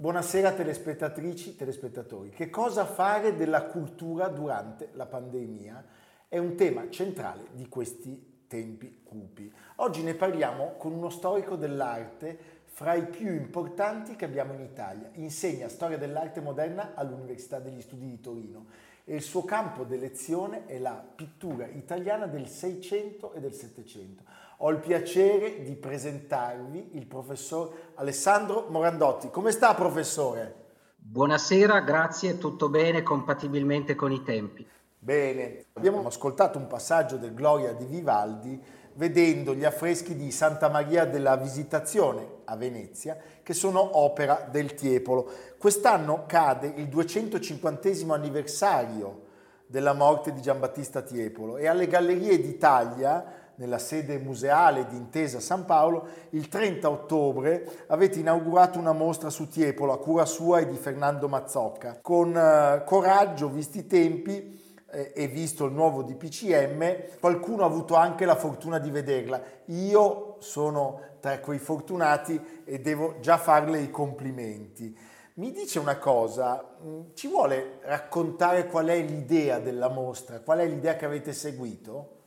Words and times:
Buonasera 0.00 0.52
telespettatrici, 0.52 1.56
telespettatori. 1.56 2.30
Che 2.30 2.48
cosa 2.50 2.84
fare 2.84 3.34
della 3.34 3.64
cultura 3.64 4.28
durante 4.28 4.90
la 4.92 5.06
pandemia? 5.06 5.84
È 6.28 6.38
un 6.38 6.54
tema 6.54 6.88
centrale 6.88 7.48
di 7.50 7.68
questi 7.68 8.44
tempi 8.46 9.00
cupi. 9.02 9.52
Oggi 9.78 10.04
ne 10.04 10.14
parliamo 10.14 10.74
con 10.78 10.92
uno 10.92 11.10
storico 11.10 11.56
dell'arte 11.56 12.38
fra 12.66 12.94
i 12.94 13.06
più 13.06 13.32
importanti 13.32 14.14
che 14.14 14.24
abbiamo 14.24 14.52
in 14.52 14.60
Italia. 14.60 15.10
Insegna 15.14 15.68
storia 15.68 15.98
dell'arte 15.98 16.40
moderna 16.40 16.92
all'Università 16.94 17.58
degli 17.58 17.82
Studi 17.82 18.06
di 18.06 18.20
Torino 18.20 18.66
e 19.04 19.16
il 19.16 19.22
suo 19.22 19.42
campo 19.42 19.82
d'elezione 19.82 20.66
è 20.66 20.78
la 20.78 20.92
pittura 20.92 21.66
italiana 21.66 22.28
del 22.28 22.46
Seicento 22.46 23.32
e 23.32 23.40
del 23.40 23.52
Settecento. 23.52 24.22
Ho 24.60 24.70
il 24.70 24.78
piacere 24.78 25.62
di 25.62 25.76
presentarvi 25.76 26.90
il 26.94 27.06
professor 27.06 27.92
Alessandro 27.94 28.66
Morandotti. 28.70 29.30
Come 29.30 29.52
sta, 29.52 29.72
professore? 29.74 30.52
Buonasera, 30.96 31.78
grazie, 31.82 32.38
tutto 32.38 32.68
bene, 32.68 33.04
compatibilmente 33.04 33.94
con 33.94 34.10
i 34.10 34.24
tempi. 34.24 34.66
Bene, 34.98 35.66
abbiamo 35.74 36.04
ascoltato 36.04 36.58
un 36.58 36.66
passaggio 36.66 37.18
del 37.18 37.34
Gloria 37.34 37.72
di 37.72 37.84
Vivaldi 37.84 38.60
vedendo 38.94 39.54
gli 39.54 39.64
affreschi 39.64 40.16
di 40.16 40.32
Santa 40.32 40.68
Maria 40.68 41.04
della 41.04 41.36
Visitazione 41.36 42.26
a 42.46 42.56
Venezia, 42.56 43.16
che 43.44 43.54
sono 43.54 43.96
opera 43.96 44.48
del 44.50 44.74
Tiepolo. 44.74 45.30
Quest'anno 45.56 46.24
cade 46.26 46.72
il 46.74 46.88
250 46.88 48.12
anniversario 48.12 49.26
della 49.68 49.92
morte 49.92 50.32
di 50.32 50.40
Giambattista 50.42 51.02
Tiepolo 51.02 51.58
e 51.58 51.68
alle 51.68 51.86
Gallerie 51.86 52.40
d'Italia 52.40 53.37
nella 53.58 53.78
sede 53.78 54.18
museale 54.18 54.86
di 54.86 54.96
Intesa 54.96 55.40
San 55.40 55.64
Paolo, 55.64 56.06
il 56.30 56.48
30 56.48 56.88
ottobre 56.88 57.84
avete 57.88 58.18
inaugurato 58.18 58.78
una 58.78 58.92
mostra 58.92 59.30
su 59.30 59.48
Tiepolo 59.48 59.92
a 59.92 59.98
cura 59.98 60.24
sua 60.24 60.60
e 60.60 60.66
di 60.66 60.76
Fernando 60.76 61.28
Mazzocca. 61.28 61.98
Con 62.00 62.36
eh, 62.36 62.82
coraggio, 62.84 63.48
visti 63.48 63.78
i 63.78 63.86
tempi 63.86 64.60
eh, 64.90 65.12
e 65.14 65.26
visto 65.26 65.64
il 65.64 65.72
nuovo 65.72 66.02
DPCM, 66.02 67.18
qualcuno 67.20 67.62
ha 67.62 67.66
avuto 67.66 67.94
anche 67.94 68.24
la 68.24 68.36
fortuna 68.36 68.78
di 68.78 68.90
vederla. 68.90 69.40
Io 69.66 70.36
sono 70.38 71.00
tra 71.20 71.40
quei 71.40 71.58
fortunati 71.58 72.62
e 72.64 72.78
devo 72.80 73.16
già 73.20 73.38
farle 73.38 73.80
i 73.80 73.90
complimenti. 73.90 74.96
Mi 75.34 75.50
dice 75.52 75.78
una 75.78 75.98
cosa, 75.98 76.76
mm, 76.82 77.00
ci 77.14 77.28
vuole 77.28 77.78
raccontare 77.82 78.66
qual 78.66 78.86
è 78.86 79.00
l'idea 79.00 79.58
della 79.58 79.88
mostra, 79.88 80.40
qual 80.40 80.58
è 80.58 80.66
l'idea 80.66 80.96
che 80.96 81.04
avete 81.04 81.32
seguito? 81.32 82.17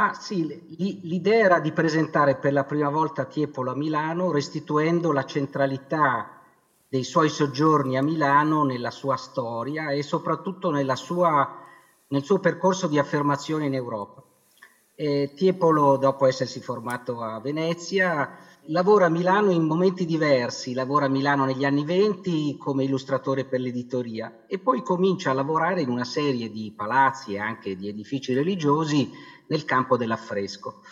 Ma 0.00 0.14
sì, 0.14 0.98
l'idea 1.02 1.44
era 1.44 1.60
di 1.60 1.72
presentare 1.72 2.34
per 2.36 2.54
la 2.54 2.64
prima 2.64 2.88
volta 2.88 3.26
Tiepolo 3.26 3.72
a 3.72 3.76
Milano, 3.76 4.32
restituendo 4.32 5.12
la 5.12 5.26
centralità 5.26 6.40
dei 6.88 7.04
suoi 7.04 7.28
soggiorni 7.28 7.98
a 7.98 8.02
Milano 8.02 8.64
nella 8.64 8.90
sua 8.90 9.16
storia 9.16 9.90
e 9.90 10.02
soprattutto 10.02 10.72
sua, 10.94 11.54
nel 12.08 12.24
suo 12.24 12.38
percorso 12.38 12.86
di 12.86 12.98
affermazione 12.98 13.66
in 13.66 13.74
Europa. 13.74 14.22
E 14.94 15.34
Tiepolo, 15.36 15.98
dopo 15.98 16.24
essersi 16.24 16.60
formato 16.60 17.20
a 17.20 17.38
Venezia, 17.38 18.38
lavora 18.68 19.04
a 19.04 19.10
Milano 19.10 19.50
in 19.50 19.64
momenti 19.64 20.06
diversi, 20.06 20.72
lavora 20.72 21.04
a 21.04 21.08
Milano 21.10 21.44
negli 21.44 21.66
anni 21.66 21.84
venti 21.84 22.56
come 22.58 22.84
illustratore 22.84 23.44
per 23.44 23.60
l'editoria 23.60 24.44
e 24.46 24.58
poi 24.58 24.82
comincia 24.82 25.30
a 25.30 25.34
lavorare 25.34 25.82
in 25.82 25.90
una 25.90 26.04
serie 26.04 26.50
di 26.50 26.72
palazzi 26.74 27.34
e 27.34 27.38
anche 27.38 27.76
di 27.76 27.88
edifici 27.88 28.32
religiosi 28.32 29.10
nel 29.50 29.64
campo 29.64 29.96
dell'affresco. 29.96 30.82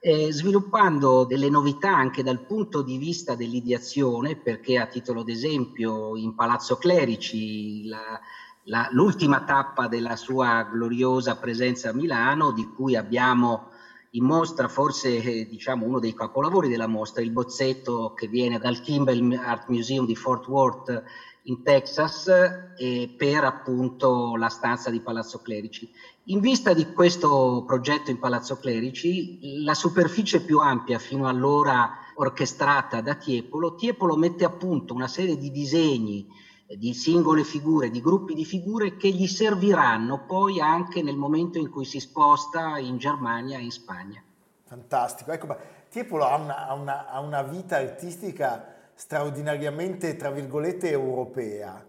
Eh, 0.00 0.32
sviluppando 0.32 1.24
delle 1.24 1.48
novità 1.48 1.94
anche 1.94 2.22
dal 2.22 2.44
punto 2.46 2.82
di 2.82 2.98
vista 2.98 3.34
dell'ideazione, 3.34 4.36
perché 4.36 4.78
a 4.78 4.86
titolo 4.86 5.22
d'esempio 5.22 6.16
in 6.16 6.34
Palazzo 6.34 6.76
Clerici 6.76 7.86
la, 7.86 8.20
la, 8.64 8.88
l'ultima 8.92 9.42
tappa 9.42 9.88
della 9.88 10.16
sua 10.16 10.68
gloriosa 10.70 11.36
presenza 11.36 11.90
a 11.90 11.94
Milano, 11.94 12.52
di 12.52 12.68
cui 12.68 12.96
abbiamo 12.96 13.70
in 14.12 14.24
mostra 14.24 14.68
forse 14.68 15.16
eh, 15.20 15.46
diciamo 15.46 15.84
uno 15.84 15.98
dei 15.98 16.14
capolavori 16.14 16.68
della 16.68 16.86
mostra, 16.86 17.22
il 17.22 17.30
bozzetto 17.30 18.14
che 18.14 18.26
viene 18.26 18.58
dal 18.58 18.80
Kimball 18.80 19.32
Art 19.34 19.68
Museum 19.68 20.06
di 20.06 20.14
Fort 20.14 20.46
Worth 20.46 21.02
in 21.42 21.62
Texas 21.62 22.28
eh, 22.76 23.14
per 23.16 23.44
appunto 23.44 24.36
la 24.36 24.48
stanza 24.48 24.90
di 24.90 25.00
Palazzo 25.00 25.40
Clerici. 25.40 25.90
In 26.30 26.40
vista 26.40 26.74
di 26.74 26.92
questo 26.92 27.64
progetto 27.66 28.10
in 28.10 28.18
Palazzo 28.18 28.58
Clerici, 28.58 29.62
la 29.64 29.72
superficie 29.72 30.42
più 30.42 30.58
ampia 30.58 30.98
fino 30.98 31.26
allora 31.26 31.90
orchestrata 32.16 33.00
da 33.00 33.14
Tiepolo, 33.14 33.76
Tiepolo 33.76 34.14
mette 34.14 34.44
a 34.44 34.50
punto 34.50 34.92
una 34.92 35.08
serie 35.08 35.38
di 35.38 35.50
disegni 35.50 36.26
di 36.66 36.92
singole 36.92 37.44
figure, 37.44 37.88
di 37.88 38.02
gruppi 38.02 38.34
di 38.34 38.44
figure 38.44 38.98
che 38.98 39.08
gli 39.08 39.26
serviranno 39.26 40.26
poi 40.26 40.60
anche 40.60 41.02
nel 41.02 41.16
momento 41.16 41.56
in 41.56 41.70
cui 41.70 41.86
si 41.86 41.98
sposta 41.98 42.76
in 42.76 42.98
Germania 42.98 43.56
e 43.56 43.62
in 43.62 43.70
Spagna. 43.70 44.22
Fantastico, 44.64 45.32
ecco, 45.32 45.46
ma 45.46 45.56
Tiepolo 45.88 46.24
ha 46.24 46.36
una, 46.36 46.68
ha 46.68 46.74
una, 46.74 47.08
ha 47.08 47.20
una 47.20 47.40
vita 47.40 47.76
artistica 47.76 48.74
straordinariamente, 48.92 50.14
tra 50.16 50.30
virgolette, 50.30 50.90
europea 50.90 51.86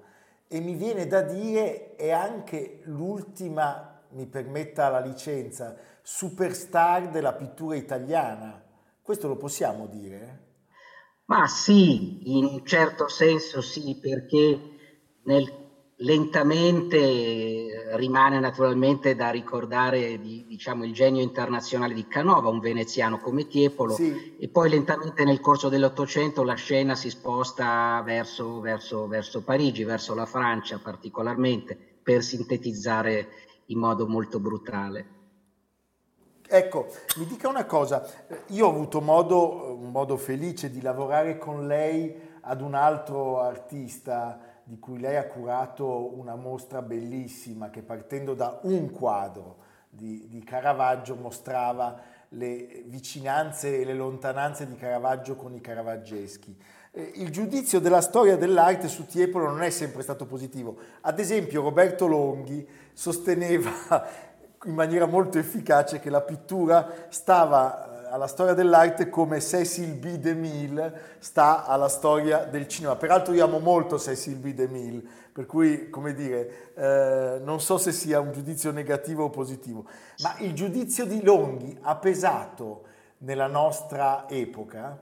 e 0.51 0.59
mi 0.61 0.73
viene 0.73 1.05
da 1.05 1.21
dire 1.21 1.95
è 1.95 2.09
anche 2.09 2.79
l'ultima, 2.85 3.88
mi 4.11 4.25
permetta 4.27 4.89
la 4.89 4.99
licenza, 4.99 5.75
superstar 6.01 7.09
della 7.09 7.33
pittura 7.33 7.75
italiana. 7.75 8.63
Questo 9.01 9.27
lo 9.27 9.37
possiamo 9.37 9.87
dire? 9.87 10.47
Ma 11.25 11.47
sì, 11.47 12.37
in 12.37 12.45
un 12.45 12.65
certo 12.65 13.07
senso 13.07 13.61
sì, 13.61 13.97
perché 14.01 14.59
nel 15.23 15.59
Lentamente 16.01 17.93
rimane 17.97 18.39
naturalmente 18.39 19.15
da 19.15 19.31
ricordare 19.31 20.17
di, 20.21 20.45
diciamo, 20.47 20.85
il 20.85 20.93
genio 20.93 21.21
internazionale 21.21 21.93
di 21.93 22.07
Canova, 22.07 22.47
un 22.47 22.61
veneziano 22.61 23.19
come 23.19 23.47
Tiepolo, 23.47 23.95
sì. 23.95 24.37
e 24.39 24.47
poi 24.47 24.69
lentamente 24.69 25.25
nel 25.25 25.41
corso 25.41 25.67
dell'Ottocento 25.67 26.43
la 26.43 26.53
scena 26.53 26.95
si 26.95 27.09
sposta 27.09 28.01
verso, 28.05 28.61
verso, 28.61 29.07
verso 29.07 29.43
Parigi, 29.43 29.83
verso 29.83 30.15
la 30.15 30.25
Francia 30.25 30.79
particolarmente, 30.81 31.77
per 32.01 32.23
sintetizzare 32.23 33.27
in 33.69 33.79
modo 33.79 34.07
molto 34.07 34.39
brutale. 34.39 35.17
Ecco, 36.47 36.87
mi 37.17 37.25
dica 37.25 37.47
una 37.47 37.65
cosa, 37.65 38.03
io 38.47 38.65
ho 38.65 38.69
avuto 38.69 39.01
modo, 39.01 39.75
un 39.75 39.91
modo 39.91 40.17
felice 40.17 40.71
di 40.71 40.81
lavorare 40.81 41.37
con 41.37 41.67
lei 41.67 42.27
ad 42.41 42.61
un 42.61 42.73
altro 42.73 43.39
artista, 43.39 44.39
di 44.63 44.79
cui 44.79 44.99
lei 44.99 45.15
ha 45.15 45.27
curato 45.27 46.17
una 46.17 46.35
mostra 46.35 46.81
bellissima 46.81 47.69
che 47.69 47.83
partendo 47.83 48.33
da 48.33 48.59
un 48.63 48.89
quadro 48.89 49.57
di, 49.89 50.27
di 50.27 50.43
Caravaggio 50.43 51.15
mostrava 51.15 52.01
le 52.29 52.83
vicinanze 52.85 53.79
e 53.79 53.85
le 53.85 53.93
lontananze 53.93 54.67
di 54.67 54.75
Caravaggio 54.75 55.35
con 55.35 55.53
i 55.53 55.61
caravaggeschi. 55.61 56.55
Eh, 56.91 57.11
il 57.15 57.31
giudizio 57.31 57.79
della 57.79 58.01
storia 58.01 58.37
dell'arte 58.37 58.87
su 58.87 59.05
Tiepolo 59.05 59.47
non 59.47 59.61
è 59.61 59.69
sempre 59.69 60.01
stato 60.01 60.25
positivo. 60.25 60.77
Ad 61.01 61.19
esempio 61.19 61.61
Roberto 61.61 62.07
Longhi 62.07 62.67
sosteneva 62.99 63.71
in 64.65 64.73
maniera 64.73 65.05
molto 65.05 65.37
efficace 65.37 66.01
che 66.01 66.09
la 66.09 66.19
pittura 66.19 67.05
stava 67.07 68.09
alla 68.09 68.27
storia 68.27 68.53
dell'arte 68.53 69.09
come 69.09 69.39
Cecil 69.39 69.93
B. 69.93 70.17
DeMille 70.17 71.15
sta 71.19 71.65
alla 71.65 71.87
storia 71.87 72.43
del 72.43 72.67
cinema. 72.67 72.97
Peraltro 72.97 73.33
io 73.33 73.45
amo 73.45 73.59
molto 73.59 73.97
Cecil 73.97 74.35
B. 74.35 74.53
DeMille, 74.53 75.01
per 75.31 75.45
cui, 75.45 75.89
come 75.89 76.13
dire, 76.13 76.73
eh, 76.75 77.39
non 77.41 77.61
so 77.61 77.77
se 77.77 77.93
sia 77.93 78.19
un 78.19 78.33
giudizio 78.33 78.73
negativo 78.73 79.23
o 79.23 79.29
positivo, 79.29 79.85
ma 80.21 80.35
il 80.39 80.53
giudizio 80.53 81.05
di 81.05 81.23
Longhi 81.23 81.77
ha 81.83 81.95
pesato 81.95 82.83
nella 83.19 83.47
nostra 83.47 84.27
epoca? 84.27 85.01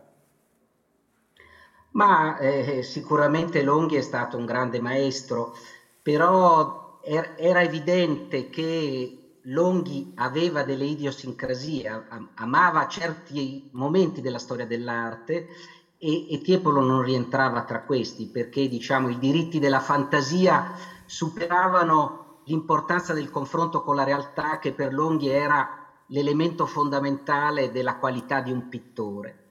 Ma 1.94 2.38
eh, 2.38 2.84
sicuramente 2.84 3.64
Longhi 3.64 3.96
è 3.96 4.02
stato 4.02 4.38
un 4.38 4.46
grande 4.46 4.80
maestro, 4.80 5.56
però 6.04 6.62
er- 6.62 6.77
era 7.36 7.62
evidente 7.62 8.50
che 8.50 9.38
Longhi 9.44 10.12
aveva 10.16 10.64
delle 10.64 10.86
idiosincrasie, 10.86 12.06
amava 12.36 12.86
certi 12.88 13.70
momenti 13.72 14.20
della 14.20 14.40
storia 14.40 14.66
dell'arte 14.66 15.48
e, 15.98 16.32
e 16.34 16.38
Tiepolo 16.42 16.82
non 16.82 17.02
rientrava 17.02 17.64
tra 17.64 17.84
questi 17.86 18.30
perché 18.30 18.68
diciamo, 18.68 19.08
i 19.10 19.18
diritti 19.18 19.58
della 19.60 19.80
fantasia 19.80 20.66
superavano 21.06 22.40
l'importanza 22.44 23.14
del 23.14 23.30
confronto 23.30 23.82
con 23.82 23.96
la 23.96 24.04
realtà 24.04 24.58
che 24.60 24.74
per 24.74 24.94
Longhi 24.94 25.30
era 25.30 25.66
l'elemento 26.08 26.66
fondamentale 26.66 27.72
della 27.72 27.98
qualità 27.98 28.42
di 28.42 28.52
un 28.52 28.68
pittore. 28.68 29.47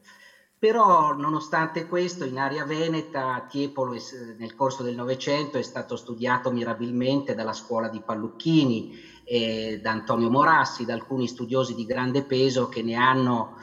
Però 0.58 1.12
nonostante 1.12 1.86
questo 1.86 2.24
in 2.24 2.38
area 2.38 2.64
veneta 2.64 3.44
Tiepolo 3.46 3.94
nel 4.38 4.54
corso 4.54 4.82
del 4.82 4.94
Novecento 4.94 5.58
è 5.58 5.62
stato 5.62 5.96
studiato 5.96 6.50
mirabilmente 6.50 7.34
dalla 7.34 7.52
scuola 7.52 7.88
di 7.88 8.02
Pallucchini, 8.02 8.88
e 9.28 9.80
da 9.82 9.90
Antonio 9.90 10.30
Morassi, 10.30 10.84
da 10.84 10.94
alcuni 10.94 11.26
studiosi 11.26 11.74
di 11.74 11.84
grande 11.84 12.24
peso 12.24 12.68
che 12.68 12.82
ne 12.82 12.94
hanno 12.94 13.54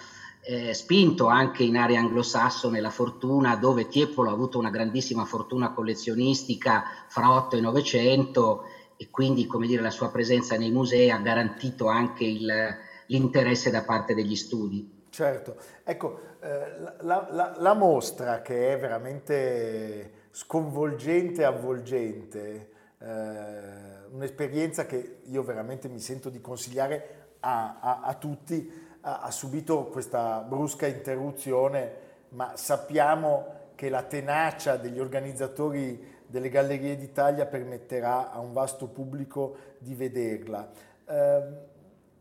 eh, 0.42 0.74
spinto 0.74 1.28
anche 1.28 1.64
in 1.64 1.78
area 1.78 2.00
anglosassone 2.00 2.82
la 2.82 2.90
fortuna, 2.90 3.56
dove 3.56 3.88
Tiepolo 3.88 4.30
ha 4.30 4.34
avuto 4.34 4.60
una 4.60 4.70
grandissima 4.70 5.24
fortuna 5.24 5.72
collezionistica 5.72 6.84
fra 7.08 7.32
8 7.34 7.56
e 7.56 7.62
900 7.62 8.62
e 8.98 9.08
quindi 9.10 9.46
come 9.46 9.68
dire, 9.68 9.82
la 9.82 9.90
sua 9.90 10.10
presenza 10.10 10.58
nei 10.58 10.70
musei 10.70 11.10
ha 11.10 11.18
garantito 11.18 11.88
anche 11.88 12.26
il, 12.26 12.76
l'interesse 13.08 13.70
da 13.70 13.84
parte 13.84 14.14
degli 14.14 14.36
studi. 14.36 14.86
Certo, 15.14 15.58
ecco, 15.84 16.20
eh, 16.40 16.76
la, 17.02 17.28
la, 17.30 17.54
la, 17.56 17.74
mostra 17.76 18.42
che 18.42 18.74
è 18.74 18.80
veramente 18.80 20.12
sconvolgente 20.32 21.44
avvolgente, 21.44 22.72
eh, 22.98 24.08
un'esperienza 24.10 24.88
che 24.88 25.20
io 25.26 25.44
veramente 25.44 25.88
mi 25.88 26.00
sento 26.00 26.32
di 26.32 26.42
consigliare 26.42 27.36
a, 27.42 27.78
a, 27.80 28.00
a 28.02 28.16
tutti, 28.16 28.98
ha, 29.02 29.20
ha 29.20 29.30
subito 29.30 29.86
questa 29.86 30.40
brusca 30.40 30.88
interruzione, 30.88 31.96
ma 32.30 32.58
sappiamo 32.58 33.70
che 33.76 33.90
la 33.90 34.02
tenacia 34.02 34.78
degli 34.78 35.00
organizzatori 35.00 36.22
delle 36.26 36.50
Gallerie 36.50 36.98
d'Italia 36.98 37.46
permetterà 37.46 38.32
a 38.32 38.40
un 38.40 38.52
vasto 38.52 38.88
pubblico 38.88 39.58
di 39.78 39.94
vederla. 39.94 40.72
Eh, 41.06 41.42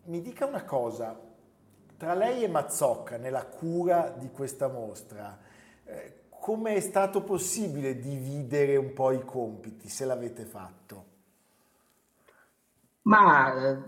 mi 0.05 0.21
dica 0.21 0.45
una 0.45 0.65
cosa, 0.65 1.31
tra 2.03 2.15
lei 2.15 2.43
e 2.43 2.49
Mazzocca 2.49 3.17
nella 3.17 3.45
cura 3.47 4.13
di 4.19 4.29
questa 4.33 4.67
mostra, 4.67 5.39
eh, 5.85 6.23
come 6.31 6.75
è 6.75 6.81
stato 6.81 7.23
possibile 7.23 8.01
dividere 8.01 8.75
un 8.75 8.93
po' 8.93 9.13
i 9.13 9.25
compiti, 9.25 9.89
se 9.89 10.05
l'avete 10.05 10.45
fatto? 10.45 11.05
Ma 13.03 13.55
eh, 13.55 13.79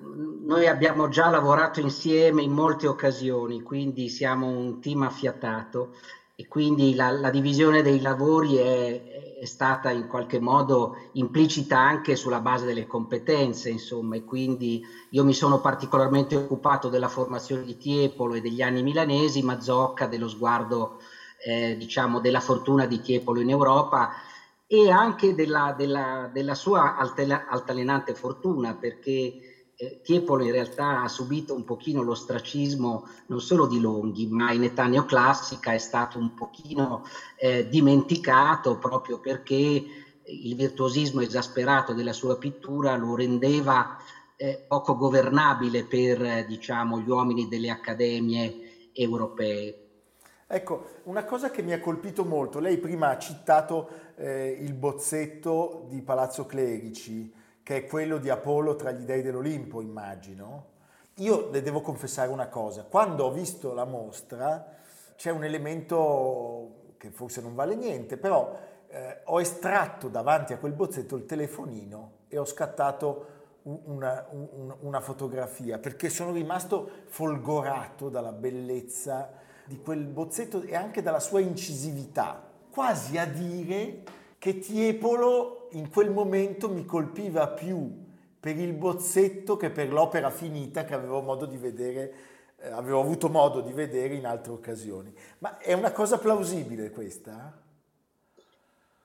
noi 0.44 0.68
abbiamo 0.68 1.08
già 1.08 1.28
lavorato 1.28 1.80
insieme 1.80 2.42
in 2.42 2.52
molte 2.52 2.86
occasioni, 2.86 3.62
quindi 3.62 4.08
siamo 4.08 4.46
un 4.46 4.80
team 4.80 5.02
affiatato 5.02 5.96
e 6.36 6.48
quindi 6.48 6.94
la, 6.94 7.10
la 7.10 7.30
divisione 7.30 7.80
dei 7.80 8.00
lavori 8.00 8.56
è, 8.56 9.02
è, 9.40 9.44
stata 9.44 9.90
in 9.90 10.06
qualche 10.06 10.40
modo 10.40 10.94
implicita 11.12 11.78
anche 11.78 12.16
sulla 12.16 12.40
base 12.40 12.64
delle 12.66 12.86
competenze, 12.86 13.70
insomma, 13.70 14.16
e 14.16 14.24
quindi 14.24 14.82
io 15.10 15.24
mi 15.24 15.32
sono 15.32 15.60
particolarmente 15.60 16.34
occupato 16.34 16.88
della 16.88 17.08
formazione 17.08 17.62
di 17.62 17.76
Tiepolo 17.76 18.34
e 18.34 18.40
degli 18.40 18.62
anni 18.62 18.82
milanesi, 18.82 19.42
Mazzocca 19.42 20.06
dello 20.06 20.26
sguardo, 20.26 20.94
eh, 21.44 21.76
diciamo, 21.76 22.18
della 22.18 22.40
fortuna 22.40 22.86
di 22.86 23.00
Tiepolo 23.00 23.40
in 23.40 23.50
Europa 23.50 24.10
e 24.66 24.90
anche 24.90 25.34
della, 25.34 25.72
della, 25.76 26.28
della 26.32 26.54
sua 26.54 26.96
altalenante 26.96 28.14
fortuna, 28.14 28.74
perché 28.74 29.36
eh, 29.76 30.00
Tiepolo 30.02 30.44
in 30.44 30.52
realtà 30.52 31.02
ha 31.02 31.08
subito 31.08 31.54
un 31.54 31.64
pochino 31.64 32.02
l'ostracismo 32.02 33.08
non 33.26 33.40
solo 33.40 33.66
di 33.66 33.80
Longhi, 33.80 34.26
ma 34.26 34.52
in 34.52 34.62
età 34.62 34.86
neoclassica 34.86 35.72
è 35.72 35.78
stato 35.78 36.18
un 36.18 36.34
pochino 36.34 37.04
eh, 37.36 37.68
dimenticato 37.68 38.78
proprio 38.78 39.18
perché 39.18 39.84
il 40.26 40.54
virtuosismo 40.54 41.20
esasperato 41.20 41.92
della 41.92 42.12
sua 42.12 42.38
pittura 42.38 42.96
lo 42.96 43.14
rendeva 43.14 43.98
eh, 44.36 44.64
poco 44.66 44.96
governabile 44.96 45.84
per 45.84 46.46
diciamo, 46.46 47.00
gli 47.00 47.08
uomini 47.08 47.48
delle 47.48 47.70
accademie 47.70 48.90
europee. 48.92 49.78
Ecco, 50.46 51.00
una 51.04 51.24
cosa 51.24 51.50
che 51.50 51.62
mi 51.62 51.72
ha 51.72 51.80
colpito 51.80 52.24
molto, 52.24 52.60
lei 52.60 52.78
prima 52.78 53.08
ha 53.08 53.18
citato 53.18 53.88
eh, 54.16 54.56
il 54.60 54.74
bozzetto 54.74 55.86
di 55.88 56.00
Palazzo 56.02 56.46
Clerici, 56.46 57.32
che 57.64 57.76
è 57.76 57.86
quello 57.86 58.18
di 58.18 58.28
Apollo 58.28 58.76
tra 58.76 58.92
gli 58.92 59.04
dei 59.04 59.22
dell'Olimpo, 59.22 59.80
immagino. 59.80 60.72
Io 61.18 61.50
le 61.50 61.62
devo 61.62 61.80
confessare 61.80 62.30
una 62.30 62.48
cosa, 62.48 62.84
quando 62.84 63.24
ho 63.24 63.32
visto 63.32 63.72
la 63.72 63.86
mostra 63.86 64.76
c'è 65.16 65.30
un 65.30 65.44
elemento 65.44 66.92
che 66.98 67.10
forse 67.10 67.40
non 67.40 67.54
vale 67.54 67.74
niente, 67.74 68.18
però 68.18 68.54
eh, 68.88 69.20
ho 69.24 69.40
estratto 69.40 70.08
davanti 70.08 70.52
a 70.52 70.58
quel 70.58 70.72
bozzetto 70.72 71.16
il 71.16 71.24
telefonino 71.24 72.12
e 72.28 72.36
ho 72.36 72.44
scattato 72.44 73.26
una, 73.62 74.26
una, 74.30 74.76
una, 74.80 75.00
fotografia 75.00 75.78
perché 75.78 76.10
sono 76.10 76.32
rimasto 76.32 76.90
folgorato 77.06 78.10
dalla 78.10 78.32
bellezza 78.32 79.30
di 79.64 79.80
quel 79.80 80.04
bozzetto 80.04 80.60
e 80.62 80.74
anche 80.74 81.00
dalla 81.00 81.20
sua 81.20 81.40
incisività, 81.40 82.42
quasi 82.70 83.16
a 83.16 83.24
dire 83.24 84.02
che 84.36 84.58
Tiepolo 84.58 85.63
in 85.74 85.90
quel 85.90 86.10
momento 86.10 86.68
mi 86.68 86.84
colpiva 86.84 87.48
più 87.48 88.02
per 88.40 88.58
il 88.58 88.72
bozzetto 88.72 89.56
che 89.56 89.70
per 89.70 89.92
l'opera 89.92 90.30
finita 90.30 90.84
che 90.84 90.94
avevo 90.94 91.20
modo 91.20 91.46
di 91.46 91.56
vedere 91.56 92.14
eh, 92.58 92.68
avevo 92.68 93.00
avuto 93.00 93.28
modo 93.28 93.60
di 93.60 93.72
vedere 93.72 94.14
in 94.14 94.26
altre 94.26 94.52
occasioni. 94.52 95.12
Ma 95.38 95.58
è 95.58 95.72
una 95.72 95.92
cosa 95.92 96.18
plausibile 96.18 96.90
questa? 96.90 97.60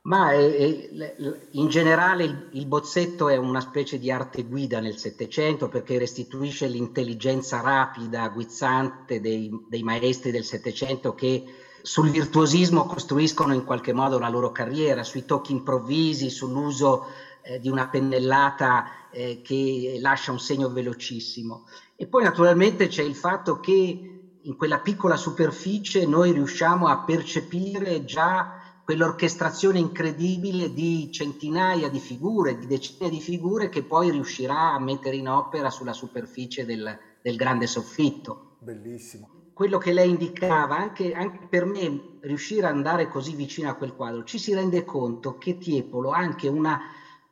Ma 0.02 0.32
è, 0.32 0.38
è, 0.38 1.16
in 1.52 1.68
generale 1.68 2.24
il, 2.24 2.50
il, 2.54 2.66
bozzetto 2.66 3.28
è 3.30 3.36
una 3.36 3.60
specie 3.60 4.00
di 4.00 4.10
arte 4.10 4.44
guida 4.44 4.80
nel 4.80 4.98
Settecento 4.98 5.68
perché 5.68 5.98
restituisce 5.98 6.68
l'intelligenza 6.68 7.60
rapida, 7.60 8.30
guizzante 8.30 9.20
dei, 9.20 9.50
dei 9.68 9.84
maestri 9.84 10.32
del 10.32 10.46
Settecento 10.46 11.14
che 11.14 11.44
sul 11.82 12.10
virtuosismo 12.10 12.86
costruiscono 12.86 13.54
in 13.54 13.64
qualche 13.64 13.94
modo 13.94 14.20
la 14.20 14.30
loro 14.30 14.52
carriera, 14.52 15.04
sui 15.04 15.26
tocchi 15.26 15.52
improvvisi, 15.52 16.30
sull'uso 16.30 17.06
eh, 17.42 17.60
di 17.60 17.70
una 17.70 17.88
pennellata 17.88 19.10
eh, 19.12 19.42
che 19.42 19.98
lascia 20.00 20.32
un 20.32 20.40
segno 20.40 20.70
velocissimo. 20.70 21.66
E 21.96 22.08
poi 22.08 22.24
naturalmente 22.24 22.88
c'è 22.88 23.04
il 23.04 23.16
fatto 23.16 23.60
che 23.60 24.20
in 24.42 24.56
quella 24.56 24.80
piccola 24.80 25.18
superficie 25.18 26.06
noi 26.06 26.32
riusciamo 26.32 26.88
a 26.88 27.04
percepire 27.04 28.06
già 28.06 28.82
quell'orchestrazione 28.84 29.78
incredibile 29.78 30.74
di 30.74 31.10
centinaia 31.12 31.90
di 31.90 32.00
figure, 32.00 32.58
di 32.58 32.66
decine 32.66 33.10
di 33.10 33.22
figure 33.22 33.70
che 33.70 33.84
poi 33.84 34.10
riuscirà 34.10 34.74
a 34.74 34.80
mettere 34.80 35.16
in 35.16 35.30
opera 35.30 35.70
sulla 35.70 35.94
superficie 35.94 36.66
del, 36.66 36.98
del 37.22 37.36
grande 37.36 37.68
soffitto. 37.68 38.56
Bellissimo 38.60 39.39
quello 39.60 39.78
che 39.78 39.92
lei 39.92 40.08
indicava, 40.10 40.78
anche, 40.78 41.12
anche, 41.12 41.46
per 41.46 41.66
me 41.66 42.04
riuscire 42.20 42.66
ad 42.66 42.74
andare 42.76 43.08
così 43.08 43.34
vicino 43.36 43.68
a 43.68 43.76
quel 43.76 43.92
quadro, 43.94 44.24
ci 44.24 44.40
si 44.40 44.54
rende 44.54 44.86
conto 44.86 45.36
che 45.38 45.58
Tiepolo 45.58 46.12
ha 46.12 46.18
anche 46.20 46.48
una 46.48 46.80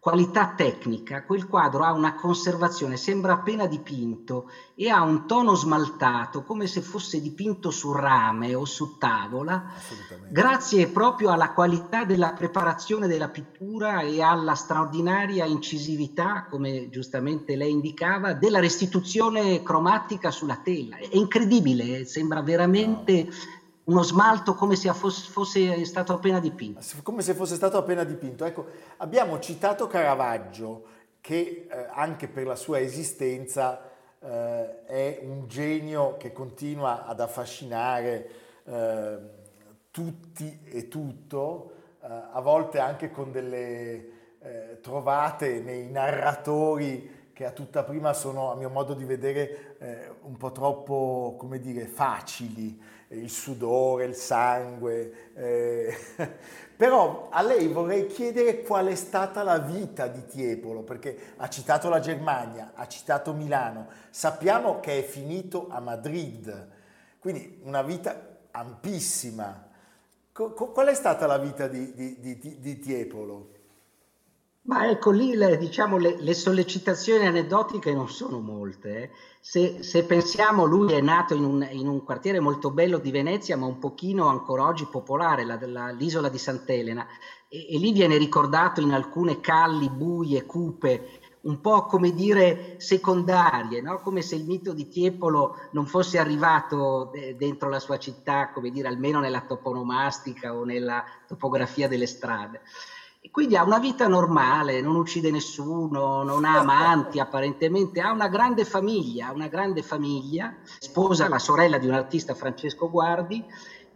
qualità 0.08 0.54
tecnica, 0.56 1.26
quel 1.26 1.48
quadro 1.48 1.84
ha 1.84 1.92
una 1.92 2.16
conservazione, 2.16 2.96
sembra 2.96 3.34
appena 3.34 3.66
dipinto 3.66 4.50
e 4.74 4.90
ha 4.90 5.02
un 5.02 5.28
tono 5.28 5.54
smaltato, 5.54 6.44
come 6.44 6.66
se 6.66 6.80
fosse 6.80 7.20
dipinto 7.20 7.72
su 7.72 7.92
rame 7.92 8.56
o 8.56 8.64
su 8.64 8.98
tavola, 8.98 9.66
grazie 10.30 10.88
proprio 10.88 11.32
alla 11.32 11.52
qualità 11.52 12.06
della 12.06 12.32
preparazione 12.32 13.08
della 13.08 13.28
pittura 13.28 14.00
e 14.00 14.22
alla 14.22 14.56
straordinaria 14.56 15.44
incisività, 15.44 16.48
come 16.50 16.88
giustamente 16.90 17.58
lei 17.58 17.72
indicava, 17.72 18.32
della 18.32 18.62
restituzione 18.62 19.62
cromatica 19.62 20.32
sulla 20.32 20.62
tela. 20.64 20.96
È 20.96 21.10
incredibile, 21.12 22.06
sembra 22.06 22.42
veramente... 22.42 23.26
No 23.26 23.57
uno 23.88 24.04
smalto 24.04 24.54
come 24.54 24.76
se 24.76 24.92
fosse 24.94 25.86
stato 25.86 26.14
appena 26.14 26.40
dipinto. 26.40 26.82
Come 27.04 27.22
se 27.22 27.34
fosse 27.34 27.56
stato 27.56 27.78
appena 27.78 28.04
dipinto. 28.04 28.44
Ecco, 28.44 28.66
abbiamo 28.98 29.40
citato 29.40 29.88
Caravaggio, 29.88 30.86
che 31.22 31.68
eh, 31.70 31.88
anche 31.92 32.28
per 32.28 32.46
la 32.46 32.56
sua 32.56 32.80
esistenza 32.80 33.82
eh, 34.20 34.86
è 34.86 35.20
un 35.24 35.48
genio 35.48 36.18
che 36.18 36.34
continua 36.34 37.06
ad 37.06 37.22
affascinare 37.22 38.30
eh, 38.66 39.18
tutti 39.92 40.60
e 40.66 40.88
tutto, 40.90 41.72
eh, 42.02 42.08
a 42.08 42.42
volte 42.42 42.80
anche 42.80 43.10
con 43.10 43.32
delle 43.32 44.16
eh, 44.40 44.80
trovate 44.82 45.62
nei 45.62 45.90
narratori 45.90 47.17
che 47.38 47.46
a 47.46 47.52
tutta 47.52 47.84
prima 47.84 48.14
sono, 48.14 48.52
a 48.52 48.56
mio 48.56 48.72
modo 48.72 48.96
di 48.96 49.06
vedere, 49.06 49.76
eh, 49.78 50.12
un 50.24 50.38
po' 50.38 50.52
troppo, 50.52 51.36
come 51.38 51.60
dire, 51.60 51.86
facili, 51.86 52.82
il 53.10 53.30
sudore, 53.30 54.06
il 54.06 54.16
sangue. 54.16 55.34
Eh. 55.36 55.96
Però 56.76 57.28
a 57.30 57.44
lei 57.44 57.68
vorrei 57.68 58.08
chiedere 58.08 58.64
qual 58.64 58.88
è 58.88 58.96
stata 58.96 59.44
la 59.44 59.60
vita 59.60 60.08
di 60.08 60.26
Tiepolo, 60.26 60.82
perché 60.82 61.16
ha 61.38 61.48
citato 61.48 61.90
la 61.90 62.00
Germania, 62.00 62.72
ha 62.74 62.88
citato 62.88 63.34
Milano, 63.34 63.86
sappiamo 64.10 64.80
che 64.80 64.98
è 64.98 65.04
finito 65.04 65.68
a 65.70 65.80
Madrid, 65.80 66.70
quindi 67.20 67.60
una 67.66 67.84
vita 67.84 68.40
ampissima. 68.50 69.64
Qual 70.32 70.88
è 70.88 70.96
stata 70.96 71.28
la 71.28 71.38
vita 71.38 71.68
di, 71.68 71.94
di, 71.94 72.20
di, 72.20 72.60
di 72.60 72.80
Tiepolo? 72.80 73.57
Ma 74.68 74.90
ecco 74.90 75.12
lì 75.12 75.34
le, 75.34 75.58
diciamo, 75.58 75.98
le, 75.98 76.18
le, 76.20 76.34
sollecitazioni 76.34 77.26
aneddotiche 77.26 77.94
non 77.94 78.10
sono 78.10 78.42
molte. 78.42 79.04
Eh. 79.04 79.12
Se, 79.40 79.82
se, 79.82 80.04
pensiamo, 80.04 80.66
lui 80.66 80.92
è 80.92 81.00
nato 81.00 81.34
in 81.34 81.46
un, 81.46 81.66
in 81.72 81.88
un, 81.88 82.04
quartiere 82.04 82.42
molto 82.42 82.70
bello 82.70 82.98
di 82.98 83.10
Venezia, 83.10 83.56
ma 83.56 83.66
un 83.66 83.80
pochino 83.80 84.28
ancora 84.28 84.66
oggi 84.66 84.86
popolare, 84.86 85.46
la, 85.46 85.58
la, 85.62 85.92
l'isola 85.92 86.28
di 86.28 86.38
Sant'Elena, 86.38 87.08
e, 87.48 87.76
e, 87.76 87.78
lì 87.78 87.94
viene 87.94 88.18
ricordato 88.18 88.82
in 88.82 88.92
alcune 88.92 89.40
calli 89.40 89.90
buie, 89.90 90.46
cupe, 90.46 91.12
un 91.44 91.62
po' 91.62 91.86
come 91.86 92.12
dire 92.12 92.76
secondarie, 92.78 93.80
no? 93.80 94.02
come 94.02 94.22
se 94.22 94.36
il 94.36 94.44
mito 94.44 94.74
di 94.74 94.90
Tiepolo 94.90 95.56
non 95.72 95.86
fosse 95.86 96.20
arrivato 96.20 97.10
de- 97.14 97.38
dentro 97.38 97.70
la 97.70 97.80
sua 97.80 97.98
città, 97.98 98.50
come 98.52 98.70
dire, 98.70 98.90
almeno 98.90 99.22
nella 99.22 99.46
toponomastica 99.48 100.54
o 100.54 100.66
nella 100.66 101.06
topografia 101.26 101.88
delle 101.88 102.06
strade. 102.06 102.64
Quindi 103.32 103.56
ha 103.56 103.64
una 103.64 103.80
vita 103.80 104.08
normale, 104.08 104.82
non 104.82 104.96
uccide 104.96 105.32
nessuno, 105.32 106.24
non 106.24 106.46
ha 106.46 106.60
amanti 106.60 107.20
apparentemente, 107.20 108.02
ha 108.02 108.12
una 108.12 108.28
grande 108.28 108.66
famiglia, 108.66 109.32
una 109.32 109.48
grande 109.48 109.82
famiglia, 109.82 110.56
sposa 110.80 111.28
la 111.28 111.40
sorella 111.40 111.78
di 111.78 111.88
un 111.88 111.94
artista 111.94 112.34
Francesco 112.34 112.90
Guardi 112.90 113.46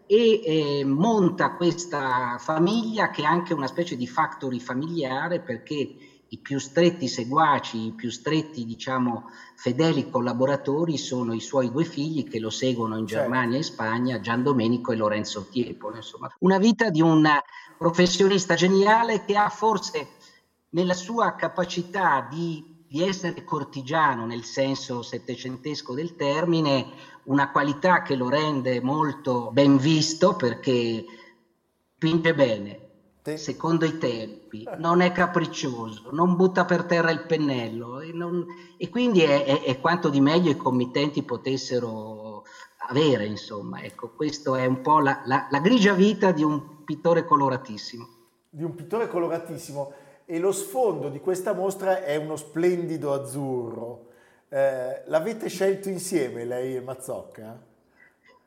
e 0.05 0.41
eh, 0.43 0.85
monta 0.85 1.53
questa 1.53 2.37
famiglia 2.37 3.09
che 3.09 3.21
è 3.21 3.25
anche 3.25 3.53
una 3.53 3.67
specie 3.67 3.95
di 3.95 4.07
factory 4.07 4.59
familiare 4.59 5.41
perché 5.41 5.95
i 6.33 6.37
più 6.37 6.59
stretti 6.59 7.09
seguaci, 7.09 7.87
i 7.87 7.91
più 7.91 8.09
stretti, 8.09 8.65
diciamo, 8.65 9.29
fedeli 9.55 10.09
collaboratori 10.09 10.97
sono 10.97 11.33
i 11.33 11.41
suoi 11.41 11.69
due 11.69 11.83
figli 11.83 12.27
che 12.27 12.39
lo 12.39 12.49
seguono 12.49 12.97
in 12.97 13.05
certo. 13.05 13.23
Germania 13.23 13.57
e 13.57 13.63
Spagna, 13.63 14.21
Gian 14.21 14.41
Domenico 14.41 14.93
e 14.93 14.95
Lorenzo 14.95 15.47
Tiepolo. 15.49 15.97
Insomma, 15.97 16.33
una 16.39 16.57
vita 16.57 16.89
di 16.89 17.01
un 17.01 17.27
professionista 17.77 18.55
geniale 18.55 19.25
che 19.25 19.35
ha 19.35 19.49
forse 19.49 20.07
nella 20.69 20.93
sua 20.93 21.35
capacità 21.35 22.25
di, 22.29 22.85
di 22.87 23.03
essere 23.03 23.43
cortigiano 23.43 24.25
nel 24.25 24.45
senso 24.45 25.01
settecentesco 25.01 25.93
del 25.93 26.15
termine, 26.15 26.91
una 27.23 27.51
qualità 27.51 28.03
che 28.03 28.15
lo 28.15 28.29
rende 28.29 28.79
molto 28.79 29.51
ben 29.51 29.75
visto 29.75 30.37
perché 30.37 31.03
spinge 31.95 32.33
bene, 32.33 32.90
secondo 33.23 33.85
i 33.85 33.97
tempi, 33.97 34.67
non 34.77 35.01
è 35.01 35.11
capriccioso, 35.11 36.09
non 36.11 36.35
butta 36.35 36.65
per 36.65 36.85
terra 36.85 37.11
il 37.11 37.25
pennello 37.25 38.01
e, 38.01 38.11
non, 38.11 38.45
e 38.77 38.89
quindi 38.89 39.21
è, 39.21 39.43
è, 39.43 39.61
è, 39.63 39.79
quanto 39.79 40.09
di 40.09 40.19
meglio 40.19 40.49
i 40.49 40.57
committenti 40.57 41.21
potessero 41.21 42.43
avere, 42.89 43.25
insomma. 43.25 43.81
Ecco, 43.81 44.09
questo 44.09 44.55
è 44.55 44.65
un 44.65 44.81
po' 44.81 44.99
la, 44.99 45.21
la, 45.25 45.47
la 45.49 45.59
grigia 45.59 45.93
vita 45.93 46.31
di 46.31 46.43
un 46.43 46.83
pittore 46.83 47.23
coloratissimo. 47.23 48.07
Di 48.49 48.63
un 48.63 48.73
pittore 48.73 49.07
coloratissimo 49.07 49.93
e 50.25 50.39
lo 50.39 50.51
sfondo 50.51 51.09
di 51.09 51.19
questa 51.19 51.53
mostra 51.53 52.03
è 52.03 52.15
uno 52.15 52.35
splendido 52.35 53.13
azzurro. 53.13 54.07
Eh, 54.49 55.03
l'avete 55.05 55.47
scelto 55.47 55.89
insieme 55.89 56.43
lei 56.43 56.75
e 56.75 56.81
Mazzocca? 56.81 57.69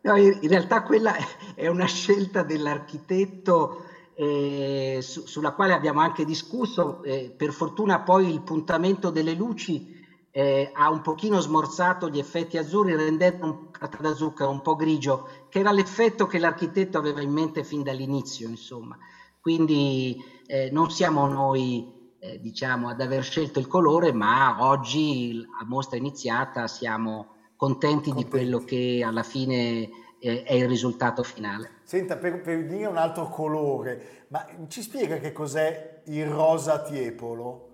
No, 0.00 0.16
in 0.16 0.49
realtà 0.49 0.83
quella 0.83 1.14
è 1.54 1.66
una 1.66 1.87
scelta 1.87 2.43
dell'architetto 2.43 3.85
eh, 4.14 4.99
su, 5.02 5.26
sulla 5.26 5.52
quale 5.52 5.73
abbiamo 5.73 6.00
anche 6.00 6.25
discusso. 6.25 7.02
Eh, 7.02 7.33
per 7.37 7.52
fortuna 7.52 8.00
poi 8.00 8.30
il 8.30 8.42
puntamento 8.42 9.11
delle 9.11 9.35
luci 9.35 10.02
eh, 10.30 10.71
ha 10.73 10.90
un 10.90 11.00
pochino 11.00 11.38
smorzato 11.40 12.09
gli 12.09 12.18
effetti 12.18 12.56
azzurri 12.56 12.97
rendendo 12.97 13.47
un 13.47 13.71
carta 13.71 13.99
da 13.99 14.14
zucchero 14.14 14.50
un 14.50 14.62
po' 14.62 14.75
grigio, 14.75 15.28
che 15.49 15.61
era 15.61 15.71
l'effetto 15.71 16.26
che 16.26 16.38
l'architetto 16.38 16.99
aveva 16.99 17.21
in 17.21 17.30
mente 17.30 17.62
fin 17.62 17.83
dall'inizio, 17.83 18.49
insomma. 18.49 18.99
Quindi 19.40 20.21
eh, 20.47 20.71
non 20.73 20.90
siamo 20.90 21.26
noi 21.28 21.92
eh, 22.18 22.40
diciamo 22.40 22.88
ad 22.88 23.00
aver 23.00 23.23
scelto 23.23 23.59
il 23.59 23.66
colore, 23.66 24.12
ma 24.12 24.56
oggi 24.61 25.47
a 25.61 25.64
mostra 25.66 25.99
iniziata 25.99 26.66
siamo 26.66 27.35
contenti, 27.54 28.11
contenti. 28.11 28.25
di 28.25 28.28
quello 28.28 28.59
che 28.59 29.04
alla 29.06 29.23
fine 29.23 29.88
è 30.25 30.54
il 30.54 30.69
risultato 30.69 31.23
finale. 31.23 31.71
Senta, 31.83 32.16
per, 32.16 32.40
per, 32.40 32.64
dire 32.66 32.87
un 32.87 32.97
altro 32.97 33.28
colore, 33.28 34.25
ma 34.28 34.47
ci 34.69 34.81
spiega 34.81 35.19
che 35.19 35.33
cos'è 35.33 36.00
il 36.04 36.26
rosa 36.26 36.83
tiepolo? 36.83 37.69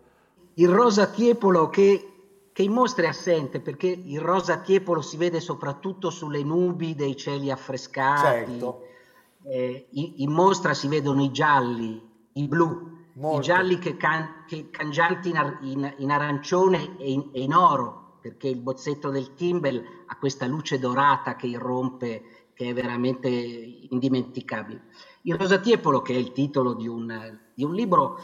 Il 0.54 0.68
rosa 0.68 1.06
tiepolo 1.06 1.68
che, 1.68 2.12
che 2.52 2.62
in 2.62 2.72
mostra 2.72 3.04
è 3.04 3.08
assente 3.08 3.60
perché 3.60 3.86
il 3.86 4.20
rosa 4.20 4.58
tiepolo 4.58 5.00
si 5.00 5.16
vede 5.16 5.38
soprattutto 5.38 6.10
sulle 6.10 6.42
nubi 6.42 6.94
dei 6.96 7.16
cieli 7.16 7.50
affrescati. 7.50 8.20
Certo. 8.20 8.86
Eh, 9.44 9.86
in, 9.92 10.30
mostra 10.30 10.74
si 10.74 10.88
vedono 10.88 11.22
i 11.22 11.30
gialli, 11.30 12.02
i 12.32 12.48
blu, 12.48 12.98
Molto. 13.14 13.38
i 13.38 13.42
gialli 13.42 13.78
che, 13.78 13.96
can, 13.96 14.44
che 14.46 14.70
cangianti 14.70 15.30
in, 15.30 15.58
in, 15.62 15.94
in 15.98 16.10
arancione 16.10 16.96
e 16.98 17.12
in, 17.12 17.28
e 17.32 17.42
in 17.42 17.54
oro, 17.54 18.18
perché 18.20 18.48
il 18.48 18.58
bozzetto 18.58 19.08
del 19.08 19.34
Kimball 19.34 19.82
ha 20.06 20.16
questa 20.16 20.46
luce 20.46 20.78
dorata 20.78 21.36
che 21.36 21.46
irrompe 21.46 22.39
che 22.60 22.68
è 22.68 22.74
veramente 22.74 23.30
indimenticabile. 23.30 24.82
Il 25.22 25.34
Rosatiepolo, 25.34 26.02
che 26.02 26.12
è 26.12 26.18
il 26.18 26.32
titolo 26.32 26.74
di 26.74 26.86
un, 26.86 27.38
di 27.54 27.64
un 27.64 27.72
libro 27.72 28.20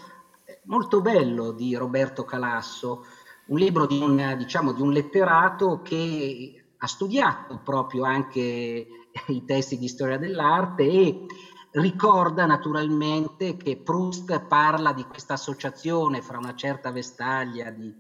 molto 0.65 1.01
bello 1.01 1.53
di 1.53 1.75
Roberto 1.75 2.25
Calasso, 2.25 3.07
un 3.47 3.57
libro 3.57 3.87
di 3.87 3.99
un, 3.99 4.35
diciamo, 4.37 4.73
di 4.73 4.83
un 4.83 4.93
letterato 4.93 5.81
che 5.81 6.65
ha 6.77 6.87
studiato 6.87 7.63
proprio 7.65 8.05
anche 8.05 8.87
i 9.29 9.45
testi 9.47 9.79
di 9.79 9.89
storia 9.89 10.19
dell'arte 10.19 10.83
e 10.83 11.27
ricorda 11.71 12.45
naturalmente 12.45 13.57
che 13.57 13.79
Proust 13.79 14.39
parla 14.41 14.93
di 14.93 15.05
questa 15.05 15.33
associazione 15.33 16.21
fra 16.21 16.37
una 16.37 16.55
certa 16.55 16.91
vestaglia 16.91 17.71
di, 17.71 17.91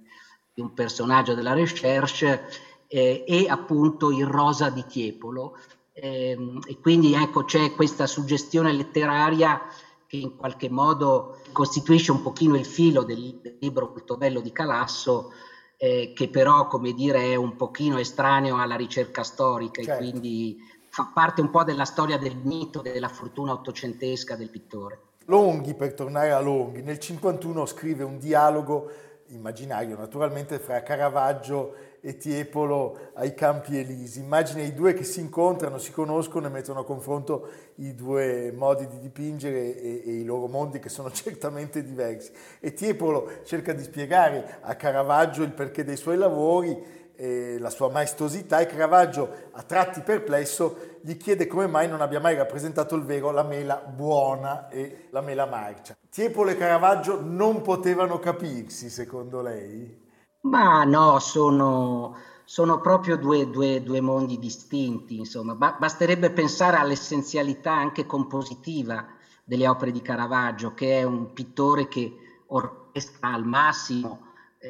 di 0.52 0.60
un 0.60 0.74
personaggio 0.74 1.32
della 1.32 1.54
recherche 1.54 2.46
eh, 2.88 3.24
e 3.26 3.46
appunto 3.48 4.10
il 4.10 4.26
rosa 4.26 4.68
di 4.68 4.84
Tiepolo, 4.84 5.56
eh, 5.98 6.36
e 6.66 6.78
quindi 6.78 7.14
ecco 7.14 7.44
c'è 7.44 7.72
questa 7.72 8.06
suggestione 8.06 8.70
letteraria 8.70 9.62
che 10.06 10.18
in 10.18 10.36
qualche 10.36 10.68
modo 10.68 11.38
costituisce 11.52 12.12
un 12.12 12.20
pochino 12.20 12.54
il 12.54 12.66
filo 12.66 13.02
del, 13.02 13.38
del 13.40 13.56
libro 13.60 13.88
molto 13.88 14.18
bello 14.18 14.40
di 14.40 14.52
Calasso, 14.52 15.32
eh, 15.78 16.12
che 16.14 16.28
però, 16.28 16.68
come 16.68 16.92
dire, 16.92 17.32
è 17.32 17.34
un 17.34 17.56
pochino 17.56 17.98
estraneo 17.98 18.58
alla 18.58 18.76
ricerca 18.76 19.22
storica 19.22 19.82
certo. 19.82 20.04
e 20.04 20.10
quindi 20.10 20.56
fa 20.90 21.10
parte 21.12 21.40
un 21.40 21.50
po' 21.50 21.64
della 21.64 21.86
storia 21.86 22.18
del 22.18 22.36
mito, 22.36 22.82
della 22.82 23.08
fortuna 23.08 23.52
ottocentesca 23.52 24.36
del 24.36 24.50
pittore. 24.50 25.00
Longhi, 25.24 25.74
per 25.74 25.94
tornare 25.94 26.30
a 26.30 26.40
Longhi, 26.40 26.82
nel 26.82 26.98
51 26.98 27.66
scrive 27.66 28.04
un 28.04 28.18
dialogo 28.18 28.90
immaginario 29.28 29.96
naturalmente 29.96 30.58
fra 30.58 30.82
Caravaggio 30.82 31.74
e 32.00 32.16
Tiepolo 32.16 33.10
ai 33.14 33.34
Campi 33.34 33.78
Elisi. 33.78 34.20
Immagina 34.20 34.62
i 34.62 34.74
due 34.74 34.94
che 34.94 35.02
si 35.02 35.20
incontrano, 35.20 35.78
si 35.78 35.90
conoscono 35.90 36.46
e 36.46 36.50
mettono 36.50 36.80
a 36.80 36.84
confronto 36.84 37.48
i 37.76 37.94
due 37.94 38.52
modi 38.52 38.86
di 38.86 39.00
dipingere 39.00 39.76
e, 39.76 40.02
e, 40.06 40.12
i 40.20 40.24
loro 40.24 40.46
mondi 40.46 40.78
che 40.78 40.88
sono 40.88 41.10
certamente 41.12 41.82
diversi. 41.82 42.30
E 42.60 42.74
Tiepolo 42.74 43.42
cerca 43.44 43.72
di 43.72 43.82
spiegare 43.82 44.58
a 44.60 44.76
Caravaggio 44.76 45.42
il 45.42 45.52
perché 45.52 45.82
dei 45.82 45.96
suoi 45.96 46.16
lavori, 46.16 47.05
eh, 47.16 47.58
la 47.58 47.70
sua 47.70 47.90
maestosità 47.90 48.60
e 48.60 48.66
Caravaggio, 48.66 49.48
a 49.52 49.62
tratti 49.62 50.00
perplesso, 50.02 50.98
gli 51.00 51.16
chiede 51.16 51.46
come 51.46 51.66
mai 51.66 51.88
non 51.88 52.00
abbia 52.00 52.20
mai 52.20 52.36
rappresentato 52.36 52.94
il 52.94 53.02
vero 53.02 53.30
la 53.30 53.42
mela 53.42 53.76
buona 53.76 54.68
e 54.68 55.08
la 55.10 55.20
mela 55.20 55.46
marcia. 55.46 55.96
Tiepolo 56.10 56.50
e 56.50 56.56
Caravaggio 56.56 57.20
non 57.22 57.62
potevano 57.62 58.18
capirsi, 58.18 58.90
secondo 58.90 59.40
lei? 59.40 60.04
Ma 60.42 60.84
no, 60.84 61.18
sono, 61.18 62.16
sono 62.44 62.80
proprio 62.80 63.16
due, 63.16 63.50
due, 63.50 63.82
due, 63.82 64.00
mondi 64.00 64.38
distinti, 64.38 65.18
insomma. 65.18 65.54
Ba- 65.54 65.76
basterebbe 65.78 66.30
pensare 66.30 66.76
all'essenzialità 66.76 67.72
anche 67.72 68.06
compositiva 68.06 69.06
delle 69.42 69.66
opere 69.66 69.90
di 69.90 70.02
Caravaggio, 70.02 70.74
che 70.74 71.00
è 71.00 71.02
un 71.02 71.32
pittore 71.32 71.88
che 71.88 72.12
orchestra 72.48 73.32
al 73.32 73.44
massimo 73.44 74.25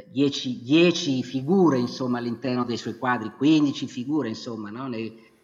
10, 0.06 0.62
10 0.62 1.22
figure 1.22 1.78
insomma, 1.78 2.18
all'interno 2.18 2.64
dei 2.64 2.76
suoi 2.76 2.96
quadri, 2.96 3.32
15 3.36 3.86
figure 3.86 4.28
insomma, 4.28 4.70
no? 4.70 4.88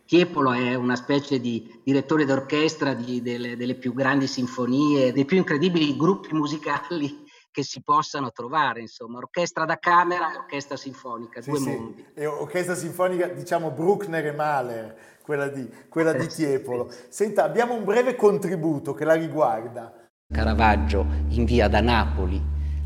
Tiepolo 0.05 0.53
è 0.53 0.75
una 0.75 0.97
specie 0.97 1.41
di 1.41 1.81
direttore 1.83 2.25
d'orchestra 2.25 2.93
di, 2.93 3.23
delle, 3.23 3.57
delle, 3.57 3.77
più 3.77 3.95
grandi 3.95 4.27
sinfonie, 4.27 5.13
dei 5.13 5.25
più 5.25 5.39
incredibili 5.39 5.97
gruppi 5.97 6.35
musicali 6.35 7.25
che 7.51 7.63
si 7.63 7.83
possano 7.83 8.31
trovare, 8.33 8.81
insomma, 8.81 9.19
orchestra 9.19 9.65
da 9.65 9.79
camera 9.79 10.33
e 10.33 10.37
orchestra 10.37 10.77
sinfonica, 10.77 11.41
sì, 11.41 11.51
due 11.51 11.59
sì. 11.59 11.69
mondi. 11.69 12.07
E 12.15 12.27
orchestra 12.27 12.75
sinfonica, 12.75 13.29
diciamo 13.29 13.71
Bruckner 13.71 14.27
e 14.27 14.33
Mahler, 14.33 14.97
quella 15.23 15.49
di, 15.49 15.67
quella 15.89 16.13
di 16.13 16.27
Tiepolo. 16.27 16.91
Senta, 17.09 17.45
abbiamo 17.45 17.75
un 17.75 17.85
breve 17.85 18.17
contributo 18.17 18.93
che 18.95 19.05
la 19.05 19.15
riguarda. 19.15 20.09
Caravaggio 20.31 21.07
invia 21.29 21.69
da 21.69 21.81
Napoli 21.81 22.41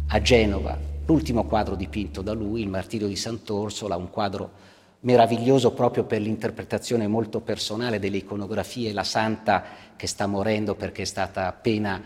a 0.08 0.20
Genova 0.20 0.94
l'ultimo 1.06 1.44
quadro 1.44 1.74
dipinto 1.74 2.22
da 2.22 2.32
lui, 2.32 2.62
Il 2.62 2.68
martirio 2.68 3.06
di 3.06 3.16
Sant'Orsola, 3.16 3.96
un 3.96 4.10
quadro 4.10 4.74
meraviglioso 5.00 5.72
proprio 5.72 6.04
per 6.04 6.20
l'interpretazione 6.20 7.06
molto 7.06 7.40
personale 7.40 7.98
delle 7.98 8.16
iconografie, 8.18 8.92
la 8.92 9.04
santa 9.04 9.62
che 9.94 10.06
sta 10.06 10.26
morendo 10.26 10.74
perché 10.74 11.02
è 11.02 11.06
stata 11.06 11.46
appena 11.46 12.02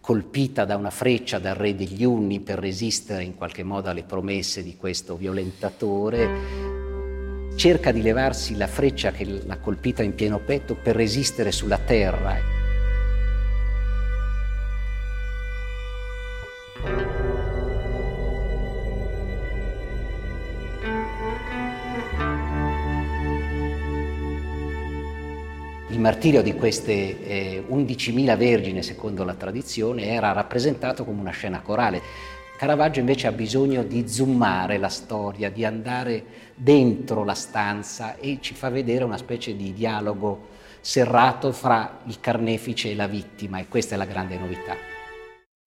colpita 0.00 0.64
da 0.64 0.76
una 0.76 0.90
freccia 0.90 1.38
dal 1.38 1.54
re 1.54 1.74
degli 1.74 2.04
Unni 2.04 2.40
per 2.40 2.58
resistere 2.58 3.24
in 3.24 3.34
qualche 3.34 3.62
modo 3.62 3.90
alle 3.90 4.04
promesse 4.04 4.62
di 4.62 4.76
questo 4.76 5.16
violentatore, 5.16 6.30
cerca 7.56 7.92
di 7.92 8.00
levarsi 8.00 8.56
la 8.56 8.66
freccia 8.66 9.10
che 9.10 9.26
l'ha 9.26 9.58
colpita 9.58 10.02
in 10.02 10.14
pieno 10.14 10.38
petto 10.38 10.74
per 10.74 10.96
resistere 10.96 11.52
sulla 11.52 11.78
terra. 11.78 12.57
Martirio 26.08 26.40
di 26.40 26.54
queste 26.54 27.22
eh, 27.22 27.64
11.000 27.68 28.34
vergini, 28.38 28.82
secondo 28.82 29.24
la 29.24 29.34
tradizione, 29.34 30.06
era 30.06 30.32
rappresentato 30.32 31.04
come 31.04 31.20
una 31.20 31.32
scena 31.32 31.60
corale. 31.60 32.00
Caravaggio 32.56 33.00
invece 33.00 33.26
ha 33.26 33.32
bisogno 33.32 33.82
di 33.82 34.08
zoomare 34.08 34.78
la 34.78 34.88
storia, 34.88 35.50
di 35.50 35.66
andare 35.66 36.24
dentro 36.54 37.24
la 37.24 37.34
stanza 37.34 38.16
e 38.16 38.38
ci 38.40 38.54
fa 38.54 38.70
vedere 38.70 39.04
una 39.04 39.18
specie 39.18 39.54
di 39.54 39.74
dialogo 39.74 40.46
serrato 40.80 41.52
fra 41.52 41.98
il 42.06 42.18
carnefice 42.20 42.90
e 42.90 42.94
la 42.94 43.06
vittima 43.06 43.58
e 43.58 43.68
questa 43.68 43.94
è 43.94 43.98
la 43.98 44.06
grande 44.06 44.38
novità. 44.38 44.76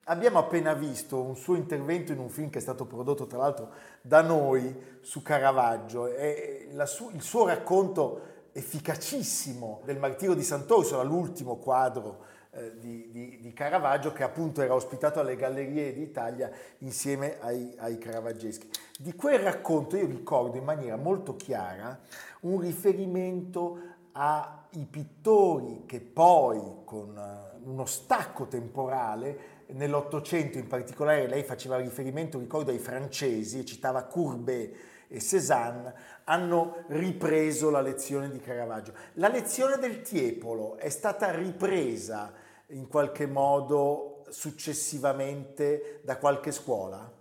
Abbiamo 0.06 0.40
appena 0.40 0.74
visto 0.74 1.22
un 1.22 1.36
suo 1.36 1.56
intervento 1.56 2.14
in 2.14 2.18
un 2.18 2.30
film 2.30 2.50
che 2.50 2.58
è 2.58 2.62
stato 2.62 2.86
prodotto 2.86 3.28
tra 3.28 3.38
l'altro 3.38 3.70
da 4.02 4.24
noi 4.24 4.76
su 5.02 5.22
Caravaggio 5.22 6.08
e 6.08 6.68
su- 6.86 7.12
il 7.14 7.22
suo 7.22 7.46
racconto 7.46 8.40
efficacissimo 8.54 9.82
del 9.86 9.98
Martirio 9.98 10.34
di 10.34 10.44
Sant'Orsola, 10.44 11.04
l'ultimo 11.04 11.58
quadro 11.58 12.26
eh, 12.52 12.78
di, 12.80 13.10
di, 13.12 13.40
di, 13.40 13.54
Caravaggio 13.54 14.12
che 14.12 14.24
appunto 14.24 14.62
era 14.62 14.74
ospitato 14.74 15.20
alle 15.20 15.38
Gallerie 15.38 15.94
d'Italia 15.94 16.52
insieme 16.80 17.38
ai, 17.40 17.74
ai 17.78 17.98
caravaggeschi. 17.98 18.70
Di 19.00 19.14
quel 19.14 19.40
racconto 19.40 19.96
io 19.96 20.06
ricordo 20.06 20.58
in 20.58 20.66
maniera 20.66 20.98
molto 20.98 21.36
chiara 21.36 21.98
un 22.42 22.60
riferimento 22.60 23.80
ai 24.14 24.86
pittori 24.90 25.84
che 25.86 26.02
poi 26.02 26.60
con 26.84 27.18
eh, 27.18 27.58
uno 27.64 27.86
stacco 27.86 28.48
temporale 28.48 29.60
nell'Ottocento 29.68 30.58
in 30.58 30.68
particolare 30.68 31.28
lei 31.28 31.44
faceva 31.44 31.78
riferimento, 31.78 32.38
ricordo, 32.38 32.72
ai 32.72 32.80
francesi, 32.80 33.66
citava 33.66 34.04
Courbet 34.04 34.76
e 35.08 35.20
Cézanne, 35.20 35.94
hanno 36.32 36.86
ripreso 36.88 37.70
la 37.70 37.82
lezione 37.82 38.30
di 38.30 38.40
Caravaggio. 38.40 38.94
La 39.14 39.28
lezione 39.28 39.78
del 39.78 40.02
Tiepolo 40.02 40.78
è 40.78 40.88
stata 40.88 41.30
ripresa 41.32 42.32
in 42.68 42.88
qualche 42.88 43.28
modo 43.28 44.24
successivamente 44.30 46.00
da 46.04 46.18
qualche 46.18 46.54
scuola? 46.54 47.12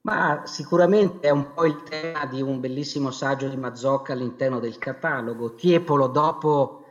Ma 0.00 0.42
sicuramente 0.44 1.28
è 1.28 1.30
un 1.30 1.52
po' 1.52 1.66
il 1.66 1.84
tema 1.84 2.26
di 2.26 2.42
un 2.42 2.58
bellissimo 2.58 3.12
saggio 3.12 3.48
di 3.48 3.56
Mazzocca 3.56 4.12
all'interno 4.12 4.58
del 4.58 4.78
catalogo. 4.78 5.54
Tiepolo, 5.54 6.08
dopo 6.08 6.84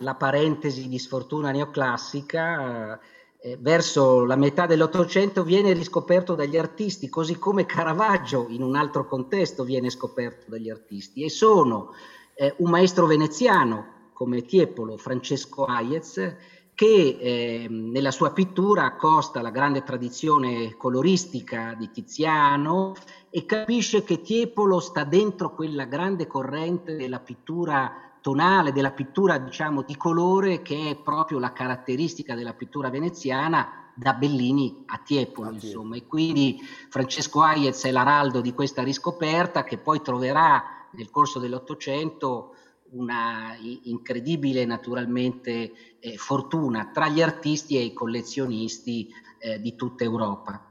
la 0.00 0.14
parentesi 0.14 0.88
di 0.88 0.98
sfortuna 0.98 1.50
neoclassica, 1.50 3.00
eh, 3.40 3.56
verso 3.60 4.24
la 4.24 4.36
metà 4.36 4.66
dell'Ottocento 4.66 5.44
viene 5.44 5.72
riscoperto 5.72 6.34
dagli 6.34 6.56
artisti, 6.56 7.08
così 7.08 7.38
come 7.38 7.66
Caravaggio 7.66 8.46
in 8.48 8.62
un 8.62 8.74
altro 8.74 9.06
contesto 9.06 9.64
viene 9.64 9.90
scoperto 9.90 10.46
dagli 10.48 10.70
artisti. 10.70 11.22
E 11.22 11.30
sono 11.30 11.92
eh, 12.34 12.54
un 12.58 12.70
maestro 12.70 13.06
veneziano 13.06 14.10
come 14.12 14.42
Tiepolo, 14.42 14.96
Francesco 14.96 15.64
Hayez, 15.64 16.36
che 16.74 17.18
eh, 17.20 17.66
nella 17.68 18.12
sua 18.12 18.32
pittura 18.32 18.84
accosta 18.84 19.42
la 19.42 19.50
grande 19.50 19.82
tradizione 19.82 20.76
coloristica 20.76 21.74
di 21.76 21.90
Tiziano 21.90 22.94
e 23.30 23.44
capisce 23.46 24.04
che 24.04 24.20
Tiepolo 24.20 24.78
sta 24.78 25.02
dentro 25.04 25.54
quella 25.54 25.86
grande 25.86 26.28
corrente 26.28 26.94
della 26.94 27.18
pittura 27.18 28.07
tonale, 28.28 28.72
della 28.72 28.90
pittura 28.90 29.38
diciamo 29.38 29.80
di 29.80 29.96
colore 29.96 30.60
che 30.60 30.90
è 30.90 30.96
proprio 30.96 31.38
la 31.38 31.54
caratteristica 31.54 32.34
della 32.34 32.52
pittura 32.52 32.90
veneziana 32.90 33.90
da 33.94 34.12
Bellini 34.12 34.82
a 34.84 34.98
Tiepolo, 34.98 35.50
insomma. 35.50 35.96
E 35.96 36.06
quindi 36.06 36.60
Francesco 36.90 37.40
Hayez 37.40 37.84
è 37.84 37.90
l'araldo 37.90 38.42
di 38.42 38.52
questa 38.52 38.82
riscoperta 38.82 39.64
che 39.64 39.78
poi 39.78 40.02
troverà 40.02 40.62
nel 40.90 41.08
corso 41.08 41.38
dell'Ottocento 41.38 42.54
una 42.90 43.56
incredibile 43.84 44.66
naturalmente 44.66 45.98
eh, 45.98 46.16
fortuna 46.18 46.90
tra 46.92 47.08
gli 47.08 47.22
artisti 47.22 47.76
e 47.78 47.80
i 47.80 47.94
collezionisti 47.94 49.08
eh, 49.38 49.58
di 49.58 49.74
tutta 49.74 50.04
Europa. 50.04 50.67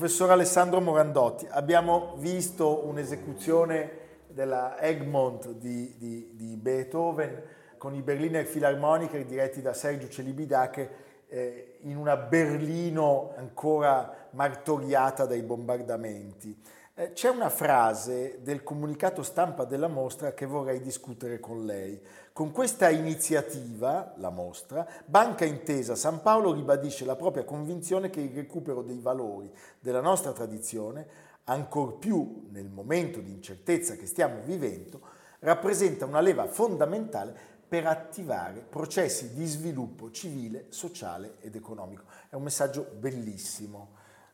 Professor 0.00 0.30
Alessandro 0.30 0.80
Morandotti, 0.80 1.46
abbiamo 1.50 2.14
visto 2.16 2.86
un'esecuzione 2.86 3.98
della 4.28 4.80
Egmont 4.80 5.50
di, 5.50 5.94
di, 5.98 6.30
di 6.32 6.56
Beethoven 6.56 7.42
con 7.76 7.94
i 7.94 8.00
Berliner 8.00 8.46
Philharmoniker 8.46 9.26
diretti 9.26 9.60
da 9.60 9.74
Sergio 9.74 10.08
Celibidache 10.08 10.90
eh, 11.28 11.80
in 11.82 11.98
una 11.98 12.16
Berlino 12.16 13.34
ancora 13.36 14.28
martoriata 14.30 15.26
dai 15.26 15.42
bombardamenti. 15.42 16.58
Eh, 17.00 17.14
c'è 17.14 17.30
una 17.30 17.48
frase 17.48 18.40
del 18.42 18.62
comunicato 18.62 19.22
stampa 19.22 19.64
della 19.64 19.88
mostra 19.88 20.34
che 20.34 20.44
vorrei 20.44 20.82
discutere 20.82 21.40
con 21.40 21.64
lei. 21.64 21.98
Con 22.30 22.52
questa 22.52 22.90
iniziativa, 22.90 24.12
la 24.18 24.28
mostra, 24.28 24.86
Banca 25.06 25.46
Intesa 25.46 25.94
San 25.94 26.20
Paolo 26.20 26.52
ribadisce 26.52 27.06
la 27.06 27.16
propria 27.16 27.44
convinzione 27.44 28.10
che 28.10 28.20
il 28.20 28.34
recupero 28.34 28.82
dei 28.82 28.98
valori 28.98 29.50
della 29.78 30.02
nostra 30.02 30.32
tradizione, 30.32 31.06
ancor 31.44 31.96
più 31.96 32.48
nel 32.50 32.68
momento 32.68 33.20
di 33.20 33.30
incertezza 33.30 33.94
che 33.94 34.04
stiamo 34.04 34.42
vivendo, 34.44 35.00
rappresenta 35.38 36.04
una 36.04 36.20
leva 36.20 36.48
fondamentale 36.48 37.34
per 37.66 37.86
attivare 37.86 38.60
processi 38.60 39.32
di 39.32 39.46
sviluppo 39.46 40.10
civile, 40.10 40.66
sociale 40.68 41.36
ed 41.40 41.54
economico. 41.54 42.02
È 42.28 42.34
un 42.34 42.42
messaggio 42.42 42.90
bellissimo. 42.98 43.92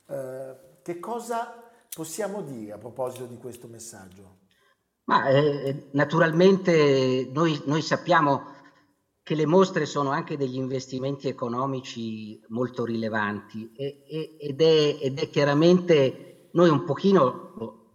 Eh, 0.09 0.65
che 0.83 0.99
cosa 0.99 1.66
possiamo 1.97 2.43
dire 2.43 2.73
a 2.73 2.79
proposito 2.79 3.25
di 3.25 3.39
questo 3.39 3.69
messaggio? 3.69 4.41
Ma 5.05 5.29
eh, 5.31 5.89
naturalmente 5.93 7.27
noi, 7.33 7.63
noi, 7.65 7.81
sappiamo 7.81 8.55
che 9.23 9.35
le 9.35 9.47
mostre 9.47 9.87
sono 9.87 10.11
anche 10.11 10.37
degli 10.37 10.57
investimenti 10.57 11.27
economici 11.27 12.39
molto 12.49 12.85
rilevanti 12.85 13.73
e, 13.75 14.05
e, 14.07 14.37
ed, 14.39 14.61
è, 14.61 14.99
ed, 15.01 15.19
è, 15.21 15.31
chiaramente, 15.31 16.51
noi 16.53 16.69
un 16.69 16.85
pochino 16.85 17.25
lo, 17.25 17.53
lo, 17.57 17.87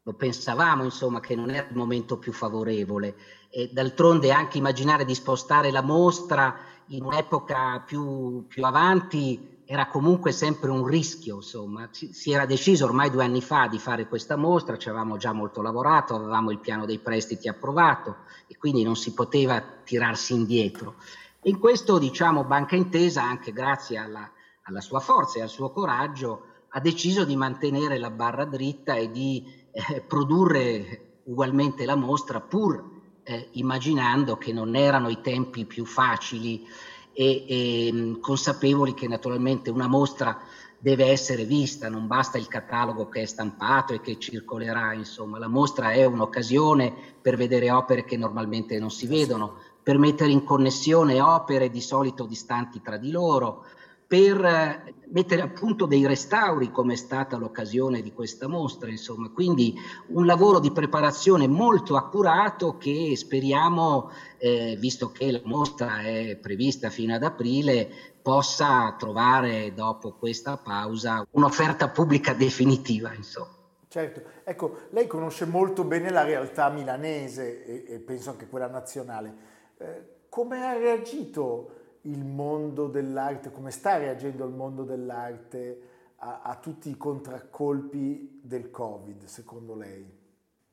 lo 0.00 0.14
pensavamo 0.14 0.84
insomma 0.84 1.18
che 1.18 1.34
non 1.34 1.50
era 1.50 1.66
il 1.68 1.76
momento 1.76 2.18
più 2.18 2.32
favorevole 2.32 3.16
e 3.50 3.70
d'altronde 3.72 4.30
anche 4.30 4.58
immaginare 4.58 5.04
di 5.04 5.14
spostare 5.14 5.72
la 5.72 5.82
mostra 5.82 6.56
in 6.88 7.02
un'epoca 7.02 7.82
più, 7.84 8.46
più 8.46 8.64
avanti 8.64 9.59
era 9.72 9.86
comunque 9.86 10.32
sempre 10.32 10.68
un 10.68 10.84
rischio, 10.84 11.36
insomma. 11.36 11.88
Si, 11.92 12.32
era 12.32 12.44
deciso 12.44 12.86
ormai 12.86 13.08
due 13.08 13.22
anni 13.22 13.40
fa 13.40 13.68
di 13.68 13.78
fare 13.78 14.08
questa 14.08 14.34
mostra, 14.34 14.76
ci 14.76 14.88
avevamo 14.88 15.16
già 15.16 15.32
molto 15.32 15.62
lavorato, 15.62 16.16
avevamo 16.16 16.50
il 16.50 16.58
piano 16.58 16.86
dei 16.86 16.98
prestiti 16.98 17.46
approvato 17.46 18.16
e 18.48 18.56
quindi 18.56 18.82
non 18.82 18.96
si 18.96 19.14
poteva 19.14 19.62
tirarsi 19.84 20.34
indietro. 20.34 20.96
In 21.42 21.60
questo, 21.60 22.00
diciamo, 22.00 22.42
Banca 22.42 22.74
Intesa, 22.74 23.22
anche 23.22 23.52
grazie 23.52 23.98
alla, 23.98 24.28
alla 24.62 24.80
sua 24.80 24.98
forza 24.98 25.38
e 25.38 25.42
al 25.42 25.48
suo 25.48 25.70
coraggio, 25.70 26.46
ha 26.70 26.80
deciso 26.80 27.24
di 27.24 27.36
mantenere 27.36 27.96
la 27.98 28.10
barra 28.10 28.46
dritta 28.46 28.96
e 28.96 29.08
di 29.12 29.68
eh, 29.70 30.00
produrre 30.00 31.20
ugualmente 31.26 31.84
la 31.84 31.94
mostra, 31.94 32.40
pur 32.40 32.90
eh, 33.22 33.50
immaginando 33.52 34.36
che 34.36 34.52
non 34.52 34.74
erano 34.74 35.08
i 35.10 35.20
tempi 35.20 35.64
più 35.64 35.84
facili 35.84 36.66
e, 37.12 37.44
e 37.46 38.18
consapevoli 38.20 38.94
che 38.94 39.08
naturalmente 39.08 39.70
una 39.70 39.88
mostra 39.88 40.38
deve 40.82 41.06
essere 41.06 41.44
vista, 41.44 41.90
non 41.90 42.06
basta 42.06 42.38
il 42.38 42.48
catalogo 42.48 43.08
che 43.08 43.20
è 43.20 43.26
stampato 43.26 43.92
e 43.92 44.00
che 44.00 44.18
circolerà, 44.18 44.94
insomma, 44.94 45.38
la 45.38 45.48
mostra 45.48 45.92
è 45.92 46.04
un'occasione 46.06 46.92
per 47.20 47.36
vedere 47.36 47.70
opere 47.70 48.04
che 48.04 48.16
normalmente 48.16 48.78
non 48.78 48.90
si 48.90 49.06
vedono, 49.06 49.56
per 49.82 49.98
mettere 49.98 50.30
in 50.30 50.42
connessione 50.42 51.20
opere 51.20 51.68
di 51.68 51.82
solito 51.82 52.24
distanti 52.24 52.80
tra 52.80 52.96
di 52.96 53.10
loro, 53.10 53.64
per 54.10 54.44
eh, 54.44 54.94
mettere 55.12 55.40
a 55.40 55.46
punto 55.46 55.86
dei 55.86 56.04
restauri, 56.04 56.72
come 56.72 56.94
è 56.94 56.96
stata 56.96 57.36
l'occasione 57.36 58.02
di 58.02 58.12
questa 58.12 58.48
mostra, 58.48 58.90
insomma. 58.90 59.30
Quindi 59.30 59.72
un 60.08 60.26
lavoro 60.26 60.58
di 60.58 60.72
preparazione 60.72 61.46
molto 61.46 61.94
accurato 61.94 62.76
che 62.76 63.12
speriamo, 63.14 64.10
eh, 64.38 64.76
visto 64.80 65.12
che 65.12 65.30
la 65.30 65.40
mostra 65.44 66.00
è 66.00 66.36
prevista 66.42 66.90
fino 66.90 67.14
ad 67.14 67.22
aprile, 67.22 67.88
possa 68.20 68.96
trovare 68.98 69.72
dopo 69.74 70.14
questa 70.14 70.56
pausa 70.56 71.24
un'offerta 71.30 71.90
pubblica 71.90 72.32
definitiva, 72.32 73.14
insomma. 73.14 73.58
Certo, 73.86 74.22
ecco, 74.42 74.88
lei 74.90 75.06
conosce 75.06 75.44
molto 75.44 75.84
bene 75.84 76.10
la 76.10 76.24
realtà 76.24 76.68
milanese 76.68 77.64
e, 77.64 77.84
e 77.94 77.98
penso 78.00 78.30
anche 78.30 78.48
quella 78.48 78.68
nazionale. 78.68 79.34
Eh, 79.78 80.18
come 80.28 80.66
ha 80.66 80.72
reagito 80.72 81.78
il 82.02 82.24
mondo 82.24 82.86
dell'arte, 82.86 83.52
come 83.52 83.70
sta 83.70 83.96
reagendo 83.96 84.44
il 84.44 84.54
mondo 84.54 84.84
dell'arte 84.84 85.80
a, 86.16 86.40
a 86.42 86.56
tutti 86.56 86.90
i 86.90 86.96
contraccolpi 86.96 88.40
del 88.42 88.70
Covid, 88.70 89.24
secondo 89.24 89.74
lei? 89.74 90.18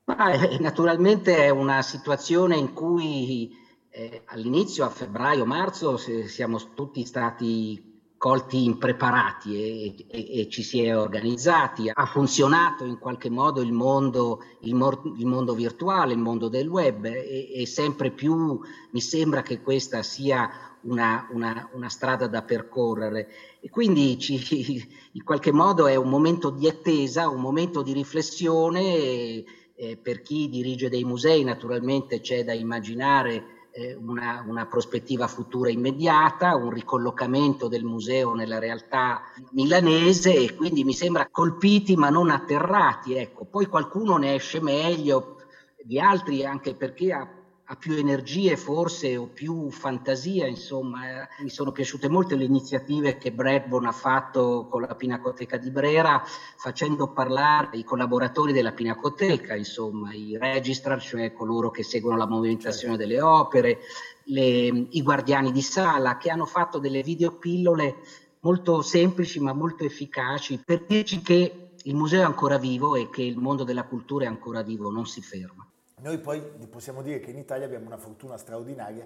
Eh, 0.06 0.58
naturalmente 0.60 1.36
è 1.36 1.50
una 1.50 1.82
situazione 1.82 2.56
in 2.56 2.74
cui 2.74 3.54
eh, 3.90 4.22
all'inizio, 4.28 4.86
a 4.86 4.90
febbraio-marzo, 4.90 5.98
siamo 5.98 6.74
tutti 6.74 7.04
stati 7.04 7.96
colti 8.18 8.64
impreparati 8.64 9.56
e, 9.56 10.06
e, 10.08 10.40
e, 10.40 10.50
ci 10.50 10.64
si 10.64 10.82
è 10.84 10.98
organizzati. 10.98 11.90
Ha 11.94 12.06
funzionato 12.06 12.86
in 12.86 12.98
qualche 12.98 13.30
modo 13.30 13.62
il 13.62 13.72
mondo, 13.72 14.42
il, 14.62 14.72
il 15.18 15.26
mondo 15.26 15.54
virtuale, 15.54 16.14
il 16.14 16.20
mondo 16.20 16.48
del 16.48 16.68
web 16.68 17.06
e, 17.06 17.52
e, 17.54 17.66
sempre 17.66 18.12
più 18.12 18.60
mi 18.92 19.02
sembra 19.02 19.42
che 19.44 19.62
questa 19.62 20.02
sia 20.02 20.50
una, 20.82 21.28
una, 21.32 21.70
una 21.74 21.90
strada 21.90 22.28
da 22.28 22.42
percorrere. 22.42 23.30
E 23.60 23.70
quindi 23.70 24.18
ci, 24.20 24.86
in 25.14 25.24
qualche 25.24 25.52
modo 25.52 25.88
è 25.88 25.96
un 25.96 26.10
momento 26.10 26.50
di 26.50 26.68
attesa, 26.68 27.30
un 27.30 27.42
momento 27.42 27.82
di 27.82 27.94
riflessione. 27.94 29.44
Eh, 29.80 29.96
per 30.02 30.24
chi 30.24 30.50
dirige 30.50 30.90
dei 30.90 31.04
musei 31.04 31.44
naturalmente 31.44 32.20
c'è 32.20 32.44
da 32.44 32.54
immaginare 32.54 33.68
eh, 33.78 33.94
una, 33.94 34.44
una, 34.48 34.66
prospettiva 34.66 35.28
futura 35.28 35.70
immediata, 35.70 36.56
un 36.56 36.72
ricollocamento 36.72 37.68
del 37.68 37.84
museo 37.84 38.34
nella 38.34 38.58
realtà 38.58 39.22
milanese 39.52 40.36
e 40.36 40.56
quindi 40.56 40.84
mi 40.84 40.94
sembra 40.94 41.30
colpiti 41.30 41.96
ma 41.96 42.10
non 42.10 42.32
atterrati. 42.32 43.14
Ecco. 43.14 43.46
Poi 43.46 43.68
qualcuno 43.68 44.18
ne 44.18 44.34
esce 44.34 44.60
meglio 44.62 45.36
di 45.84 46.00
altri 46.00 46.44
anche 46.44 46.74
perché 46.74 47.14
ha 47.14 47.37
ha 47.70 47.76
più 47.76 47.96
energie 47.96 48.56
forse 48.56 49.18
o 49.18 49.28
più 49.28 49.70
fantasia, 49.72 50.48
insomma. 50.48 51.24
Eh, 51.24 51.44
mi 51.44 51.50
sono 51.50 51.74
piaciute 51.74 52.08
molto 52.08 52.36
le 52.36 52.46
iniziative 52.46 53.18
che 53.18 53.34
Bradburn 53.34 53.88
ha 53.88 53.92
fatto 53.92 54.68
con 54.70 54.82
la 54.82 54.96
Pinacoteca 54.96 55.58
di 55.58 55.70
Brera, 55.70 56.24
facendo 56.56 57.12
parlare 57.12 57.78
i 57.78 57.84
collaboratori 57.84 58.54
della 58.54 58.72
Pinacoteca, 58.72 59.54
insomma, 59.56 60.14
i 60.14 60.38
registrar, 60.38 61.02
cioè 61.02 61.34
coloro 61.34 61.70
che 61.70 61.84
seguono 61.84 62.16
la 62.16 62.28
movimentazione 62.28 62.96
certo. 62.96 63.08
delle 63.08 63.22
opere, 63.22 63.80
le, 64.26 64.88
i 64.90 65.02
guardiani 65.02 65.52
di 65.52 65.62
sala, 65.62 66.16
che 66.16 66.30
hanno 66.30 66.46
fatto 66.46 66.80
delle 66.80 67.04
videopillole 67.04 67.96
molto 68.42 68.82
semplici 68.82 69.42
ma 69.42 69.52
molto 69.52 69.84
efficaci 69.84 70.62
per 70.64 70.86
dirci 70.86 71.22
che 71.22 71.72
il 71.84 71.96
museo 71.96 72.22
è 72.22 72.24
ancora 72.24 72.58
vivo 72.58 72.96
e 72.96 73.10
che 73.10 73.24
il 73.24 73.38
mondo 73.38 73.66
della 73.66 73.84
cultura 73.84 74.24
è 74.24 74.28
ancora 74.28 74.62
vivo, 74.62 74.90
non 74.90 75.06
si 75.06 75.22
ferma. 75.22 75.67
Noi 76.00 76.20
poi 76.20 76.42
possiamo 76.70 77.02
dire 77.02 77.20
che 77.20 77.32
in 77.32 77.40
Italia 77.40 77.66
abbiamo 77.66 77.88
una 77.88 77.98
fortuna 77.98 78.38
straordinaria 78.38 79.04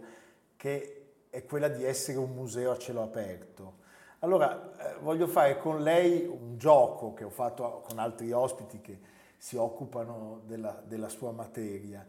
che 0.58 1.12
è 1.30 1.45
quella 1.45 1.69
di 1.69 1.86
essere 1.86 2.17
un 2.17 2.32
museo 2.32 2.71
a 2.71 2.77
cielo 2.77 3.01
aperto. 3.01 3.80
Allora, 4.19 4.73
eh, 4.77 4.99
voglio 4.99 5.25
fare 5.25 5.58
con 5.58 5.82
lei 5.82 6.25
un 6.27 6.58
gioco 6.58 7.13
che 7.13 7.23
ho 7.23 7.30
fatto 7.30 7.82
con 7.88 7.97
altri 7.97 8.34
ospiti 8.34 8.82
che 8.82 8.99
si 9.38 9.56
occupano 9.56 10.41
della, 10.45 10.84
della 10.86 11.08
sua 11.08 11.32
materia. 11.32 12.06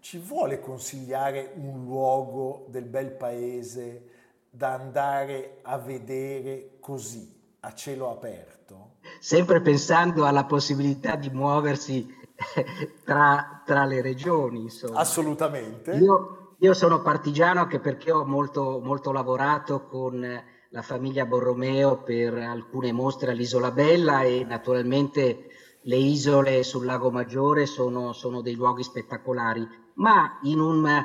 Ci 0.00 0.18
vuole 0.18 0.60
consigliare 0.60 1.52
un 1.54 1.84
luogo 1.84 2.66
del 2.68 2.84
bel 2.84 3.12
paese 3.12 4.10
da 4.50 4.74
andare 4.74 5.60
a 5.62 5.78
vedere 5.78 6.76
così, 6.78 7.40
a 7.60 7.72
cielo 7.72 8.10
aperto? 8.10 8.96
Sempre 9.18 9.62
pensando 9.62 10.26
alla 10.26 10.44
possibilità 10.44 11.16
di 11.16 11.30
muoversi 11.30 12.24
tra, 13.04 13.62
tra, 13.64 13.84
le 13.84 14.00
regioni. 14.02 14.62
Insomma. 14.62 14.98
Assolutamente. 14.98 15.92
Io, 15.92 16.54
io, 16.58 16.74
sono 16.74 17.02
partigiano 17.02 17.60
anche 17.60 17.80
perché 17.80 18.12
ho 18.12 18.24
molto, 18.24 18.80
molto 18.82 19.12
lavorato 19.12 19.86
con 19.86 20.44
la 20.70 20.82
famiglia 20.82 21.24
Borromeo 21.24 22.02
per 22.02 22.34
alcune 22.34 22.92
mostre 22.92 23.30
all'Isola 23.30 23.70
Bella 23.70 24.22
e 24.22 24.44
naturalmente 24.44 25.50
le 25.82 25.96
isole 25.96 26.62
sul 26.64 26.84
Lago 26.84 27.10
Maggiore 27.10 27.66
sono, 27.66 28.12
sono 28.12 28.40
dei 28.40 28.54
luoghi 28.54 28.82
spettacolari, 28.82 29.66
ma 29.94 30.38
in, 30.42 30.58
un, 30.58 31.04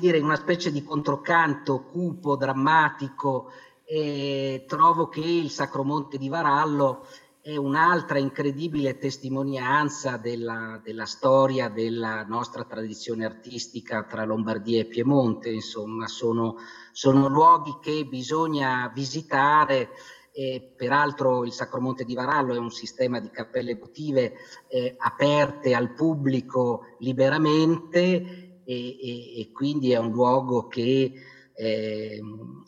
dire, 0.00 0.18
in 0.18 0.24
una 0.24 0.36
specie 0.36 0.72
di 0.72 0.82
controcanto 0.82 1.84
cupo, 1.84 2.36
drammatico, 2.36 3.50
eh, 3.84 4.64
trovo 4.66 5.08
che 5.08 5.20
il 5.20 5.48
Sacromonte 5.48 6.18
di 6.18 6.28
Varallo 6.28 7.06
è 7.46 7.54
un'altra 7.54 8.18
incredibile 8.18 8.98
testimonianza 8.98 10.16
della, 10.16 10.80
della, 10.82 11.04
storia 11.04 11.68
della 11.68 12.24
nostra 12.24 12.64
tradizione 12.64 13.24
artistica 13.24 14.02
tra 14.02 14.24
Lombardia 14.24 14.80
e 14.80 14.86
Piemonte, 14.86 15.50
insomma, 15.50 16.08
sono, 16.08 16.56
sono 16.90 17.28
luoghi 17.28 17.78
che 17.80 18.04
bisogna 18.04 18.90
visitare. 18.92 19.90
E 20.32 20.74
peraltro 20.76 21.44
il 21.44 21.52
Sacromonte 21.52 22.04
di 22.04 22.14
Varallo 22.14 22.52
è 22.52 22.58
un 22.58 22.72
sistema 22.72 23.20
di 23.20 23.30
cappelle 23.30 23.76
votive 23.76 24.34
eh, 24.66 24.96
aperte 24.98 25.72
al 25.72 25.94
pubblico 25.94 26.96
liberamente 26.98 28.62
e, 28.64 28.64
e, 28.64 29.40
e, 29.40 29.52
quindi 29.52 29.92
è 29.92 29.98
un 29.98 30.10
luogo 30.10 30.66
che 30.66 31.12
eh, 31.56 32.20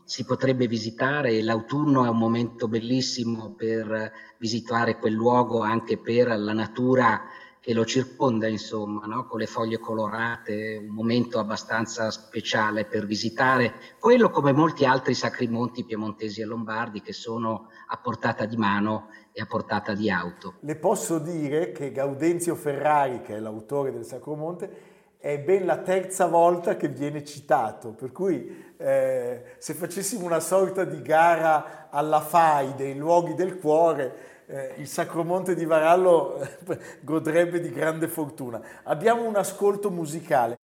si 0.05 0.25
potrebbe 0.25 0.67
visitare. 0.67 1.43
L'autunno 1.43 2.05
è 2.05 2.09
un 2.09 2.17
momento 2.17 2.69
bellissimo 2.69 3.55
per 3.55 4.13
visitare 4.39 4.99
quel 4.99 5.13
luogo 5.13 5.61
anche 5.61 5.99
per 5.99 6.29
la 6.39 6.55
natura 6.55 7.23
che 7.61 7.75
lo 7.75 7.85
circonda, 7.85 8.47
insomma, 8.47 9.05
no? 9.05 9.27
con 9.27 9.41
le 9.41 9.47
foglie 9.47 9.79
colorate, 9.79 10.79
un 10.81 10.95
momento 10.95 11.39
abbastanza 11.39 12.11
speciale 12.11 12.87
per 12.87 13.05
visitare 13.05 13.75
quello 13.99 14.31
come 14.31 14.53
molti 14.53 14.87
altri 14.87 15.13
sacri 15.13 15.49
monti 15.49 15.85
piemontesi 15.85 16.41
e 16.41 16.47
lombardi 16.47 17.03
che 17.03 17.13
sono 17.13 17.69
a 17.89 17.99
portata 17.99 18.47
di 18.47 18.57
mano 18.57 19.09
e 19.33 19.43
a 19.43 19.47
portata 19.47 19.93
di 19.93 20.09
auto. 20.09 20.55
Le 20.61 20.77
posso 20.77 21.19
dire 21.19 21.73
che 21.73 21.93
Gaudenzio 21.93 22.55
Ferrari, 22.55 23.21
che 23.21 23.37
è 23.37 23.39
l'autore 23.39 23.93
del 23.93 24.05
Sacromonte, 24.05 24.88
è 25.21 25.37
ben 25.39 25.67
la 25.67 25.79
terza 25.79 26.27
volta 26.27 26.77
che 26.77 26.87
viene 26.89 27.25
citato, 27.25 27.91
per 27.91 28.13
cui 28.13 28.73
eh, 28.77 29.57
se 29.59 29.75
facessimo 29.75 30.25
una 30.25 30.39
sorta 30.39 30.85
di 30.85 31.03
gara 31.03 31.89
alla 31.91 32.21
FAI 32.21 32.75
dei 32.77 32.97
luoghi 32.97 33.35
del 33.35 33.59
cuore, 33.59 34.45
eh, 34.47 34.75
il 34.77 34.87
Sacromonte 34.87 35.57
di 35.57 35.65
Varallo 35.65 36.41
eh, 36.41 36.79
godrebbe 37.01 37.61
di 37.61 37.71
grande 37.71 38.07
fortuna. 38.07 38.61
Abbiamo 38.85 39.27
un 39.27 39.35
ascolto 39.35 39.91
musicale. 39.91 40.57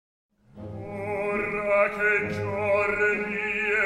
Ora 0.56 1.88
che 1.88 2.28
giorni 2.28 3.36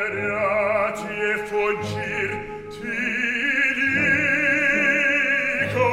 errati 0.09 1.07
e 1.07 1.37
fuggir 1.47 2.67
ti 2.71 2.89
dico 5.65 5.85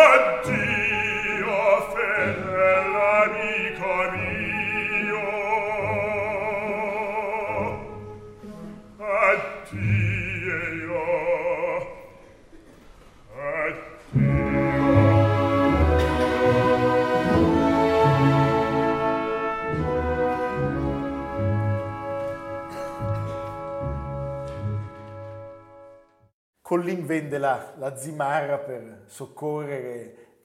addio 0.00 0.37
Collin 26.78 27.06
vende 27.06 27.38
la, 27.38 27.74
la 27.76 27.96
zimarra 27.96 28.58
per 28.58 29.06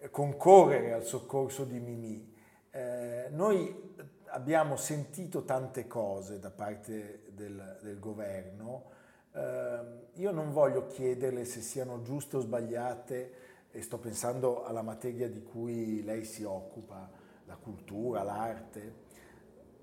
concorrere 0.09 0.93
al 0.93 1.03
soccorso 1.03 1.63
di 1.63 1.79
Mimì. 1.79 2.33
Eh, 2.71 3.27
noi 3.29 3.93
abbiamo 4.29 4.75
sentito 4.75 5.43
tante 5.43 5.85
cose 5.85 6.39
da 6.39 6.49
parte 6.49 7.25
del, 7.33 7.77
del 7.83 7.99
governo, 7.99 8.85
eh, 9.31 9.79
io 10.13 10.31
non 10.31 10.51
voglio 10.51 10.87
chiederle 10.87 11.45
se 11.45 11.61
siano 11.61 12.01
giuste 12.01 12.37
o 12.37 12.39
sbagliate 12.39 13.33
e 13.69 13.81
sto 13.83 13.99
pensando 13.99 14.65
alla 14.65 14.81
materia 14.81 15.29
di 15.29 15.43
cui 15.43 16.03
lei 16.03 16.25
si 16.25 16.43
occupa, 16.43 17.11
la 17.45 17.57
cultura, 17.57 18.23
l'arte. 18.23 19.01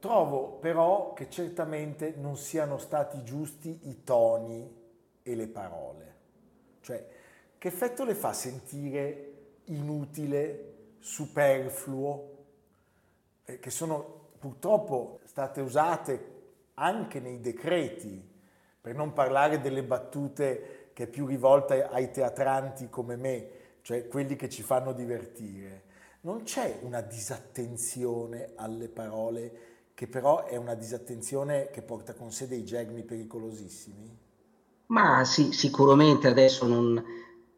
Trovo 0.01 0.55
però 0.55 1.13
che 1.13 1.31
certamente 1.31 2.13
non 2.17 2.37
siano 2.37 2.77
stati 2.77 3.23
giusti 3.23 3.83
i 3.85 4.03
toni 4.03 4.79
e 5.23 5.35
le 5.37 5.47
parole. 5.47 6.10
Cioè, 6.81 7.07
che 7.59 7.69
effetto 7.69 8.05
le 8.05 8.15
fa 8.15 8.33
sentire 8.33 9.33
inutile, 9.65 10.95
superfluo, 10.99 12.37
eh, 13.45 13.59
che 13.59 13.71
sono 13.71 14.29
purtroppo 14.39 15.21
state 15.25 15.61
usate 15.61 16.39
anche 16.75 17.21
nei 17.21 17.41
decreti, 17.41 18.29
per 18.81 18.95
non 18.95 19.13
parlare 19.13 19.61
delle 19.61 19.83
battute 19.83 20.91
che 20.95 21.05
è 21.05 21.07
più 21.07 21.27
rivolta 21.27 21.91
ai 21.91 22.11
teatranti 22.11 22.89
come 22.89 23.17
me, 23.17 23.51
cioè 23.83 24.09
quelli 24.09 24.37
che 24.37 24.49
ci 24.49 24.63
fanno 24.63 24.93
divertire. 24.93 25.89
Non 26.23 26.43
c'è 26.43 26.79
una 26.83 27.01
disattenzione 27.01 28.53
alle 28.57 28.89
parole 28.89 29.69
che 29.95 30.07
però 30.07 30.45
è 30.47 30.57
una 30.57 30.75
disattenzione 30.75 31.69
che 31.71 31.83
porta 31.83 32.15
con 32.15 32.33
sé 32.33 32.49
dei 32.49 32.65
germi 32.65 33.03
pericolosissimi? 33.03 34.29
Ma 34.91 35.25
sì, 35.25 35.53
sicuramente 35.53 36.27
adesso 36.27 36.67
non, 36.67 37.03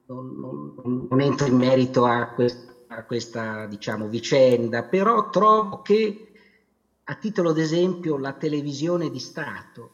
non, 0.07 0.35
non, 0.38 1.07
non 1.09 1.21
entro 1.21 1.47
in 1.47 1.57
merito 1.57 2.05
a, 2.05 2.31
quest, 2.31 2.85
a 2.88 3.05
questa 3.05 3.66
diciamo, 3.66 4.07
vicenda, 4.07 4.83
però 4.83 5.31
trovo 5.31 5.81
che 5.81 6.31
a 7.05 7.14
titolo 7.14 7.53
d'esempio 7.53 8.18
la 8.18 8.33
televisione 8.33 9.09
di 9.09 9.18
Stato 9.18 9.92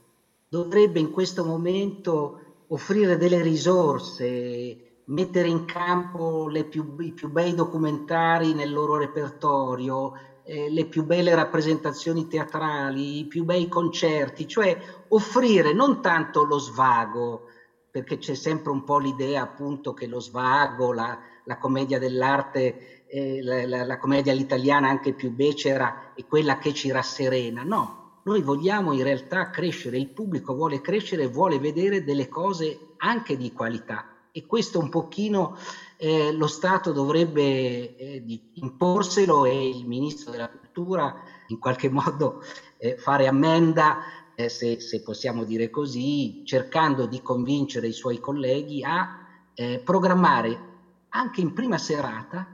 dovrebbe 0.49 0.99
in 0.99 1.11
questo 1.11 1.45
momento 1.45 2.41
offrire 2.67 3.17
delle 3.17 3.41
risorse, 3.41 5.01
mettere 5.05 5.49
in 5.49 5.65
campo 5.65 6.51
più, 6.69 6.97
i 6.99 7.13
più 7.13 7.29
bei 7.31 7.55
documentari 7.55 8.53
nel 8.53 8.73
loro 8.73 8.97
repertorio, 8.97 10.13
eh, 10.49 10.71
le 10.71 10.87
più 10.87 11.05
belle 11.05 11.35
rappresentazioni 11.35 12.27
teatrali, 12.27 13.19
i 13.19 13.27
più 13.27 13.45
bei 13.45 13.69
concerti, 13.69 14.47
cioè 14.47 14.77
offrire 15.09 15.75
non 15.75 16.01
tanto 16.01 16.43
lo 16.43 16.59
svago, 16.59 17.43
perché 17.91 18.17
c'è 18.17 18.35
sempre 18.35 18.71
un 18.71 18.83
po' 18.83 18.99
l'idea 18.99 19.43
appunto 19.43 19.93
che 19.93 20.07
lo 20.07 20.21
svago, 20.21 20.95
la, 20.95 21.19
la 21.45 21.59
commedia 21.59 21.99
dell'arte, 21.99 23.05
eh, 23.07 23.43
la, 23.43 23.67
la, 23.67 23.85
la 23.85 23.99
commedia 23.99 24.33
all'italiana 24.33 24.89
anche 24.89 25.13
più 25.13 25.31
becera 25.33 26.13
è 26.15 26.25
quella 26.25 26.57
che 26.57 26.73
ci 26.73 26.91
rasserena, 26.91 27.63
no, 27.63 28.21
noi 28.25 28.41
vogliamo 28.41 28.93
in 28.93 29.03
realtà 29.03 29.51
crescere, 29.51 29.99
il 29.99 30.09
pubblico 30.09 30.55
vuole 30.55 30.81
crescere 30.81 31.27
vuole 31.27 31.59
vedere 31.59 32.03
delle 32.03 32.29
cose 32.29 32.95
anche 32.97 33.37
di 33.37 33.53
qualità 33.53 34.18
e 34.39 34.47
questo 34.47 34.79
un 34.79 34.89
pochino 34.89 35.57
eh, 35.97 36.31
lo 36.31 36.47
Stato 36.47 36.93
dovrebbe 36.93 37.97
eh, 37.97 38.41
imporselo 38.55 39.45
e 39.45 39.69
il 39.69 39.85
Ministro 39.85 40.31
della 40.31 40.49
Cultura 40.49 41.13
in 41.49 41.59
qualche 41.59 41.89
modo 41.91 42.41
eh, 42.77 42.97
fare 42.97 43.27
ammenda, 43.27 43.99
eh, 44.37 44.49
se, 44.49 44.79
se, 44.79 45.03
possiamo 45.03 45.43
dire 45.43 45.71
così, 45.71 46.43
cercando 46.45 47.07
di 47.07 47.21
convincere 47.21 47.89
i 47.89 47.93
suoi 47.93 48.21
colleghi 48.21 48.85
a 48.85 49.27
eh, 49.55 49.81
programmare 49.81 50.67
anche 51.09 51.41
in 51.41 51.53
prima 51.53 51.79
serata 51.79 52.47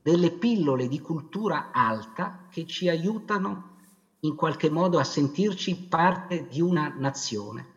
delle 0.00 0.30
pillole 0.30 0.86
di 0.86 1.00
cultura 1.00 1.70
alta 1.72 2.46
che 2.48 2.64
ci 2.64 2.88
aiutano 2.88 3.72
in 4.20 4.36
qualche 4.36 4.70
modo 4.70 5.00
a 5.00 5.04
sentirci 5.04 5.74
parte 5.88 6.46
di 6.46 6.60
una 6.60 6.94
nazione. 6.96 7.72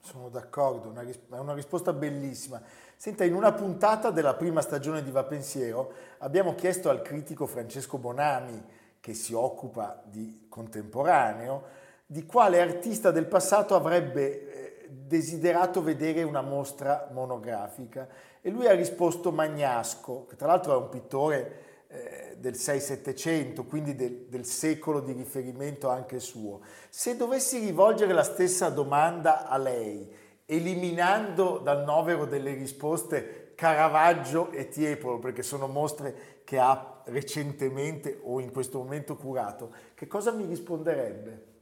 Sono 0.00 0.28
d'accordo, 0.28 0.92
è 0.94 1.38
una 1.38 1.52
risposta 1.52 1.92
bellissima. 1.92 2.62
Senta, 2.98 3.24
in 3.24 3.34
una 3.34 3.52
puntata 3.52 4.10
della 4.10 4.34
prima 4.34 4.62
stagione 4.62 5.02
di 5.02 5.10
Va 5.10 5.22
Pensiero 5.22 5.92
abbiamo 6.18 6.54
chiesto 6.54 6.88
al 6.88 7.02
critico 7.02 7.44
Francesco 7.46 7.98
Bonami, 7.98 8.64
che 9.00 9.12
si 9.12 9.34
occupa 9.34 10.02
di 10.06 10.46
contemporaneo, 10.48 11.62
di 12.06 12.24
quale 12.24 12.58
artista 12.58 13.10
del 13.10 13.26
passato 13.26 13.74
avrebbe 13.74 14.30
eh, 14.30 14.88
desiderato 14.88 15.82
vedere 15.82 16.22
una 16.22 16.40
mostra 16.40 17.10
monografica 17.12 18.08
e 18.40 18.48
lui 18.48 18.66
ha 18.66 18.74
risposto 18.74 19.30
Magnasco, 19.30 20.24
che 20.24 20.36
tra 20.36 20.46
l'altro 20.46 20.72
è 20.72 20.82
un 20.82 20.88
pittore 20.88 21.84
eh, 21.88 22.36
del 22.38 22.54
6-700, 22.54 23.66
quindi 23.66 23.94
del, 23.94 24.24
del 24.30 24.46
secolo 24.46 25.00
di 25.00 25.12
riferimento 25.12 25.90
anche 25.90 26.18
suo. 26.18 26.62
Se 26.88 27.14
dovessi 27.14 27.58
rivolgere 27.58 28.14
la 28.14 28.22
stessa 28.22 28.70
domanda 28.70 29.46
a 29.46 29.58
lei, 29.58 30.24
eliminando 30.46 31.60
dal 31.62 31.84
novero 31.84 32.24
delle 32.24 32.54
risposte 32.54 33.52
Caravaggio 33.56 34.50
e 34.50 34.68
Tiepolo, 34.68 35.18
perché 35.18 35.42
sono 35.42 35.66
mostre 35.66 36.42
che 36.44 36.58
ha 36.58 37.02
recentemente 37.06 38.20
o 38.22 38.40
in 38.40 38.52
questo 38.52 38.78
momento 38.78 39.16
curato, 39.16 39.72
che 39.94 40.06
cosa 40.06 40.30
mi 40.32 40.44
risponderebbe? 40.44 41.54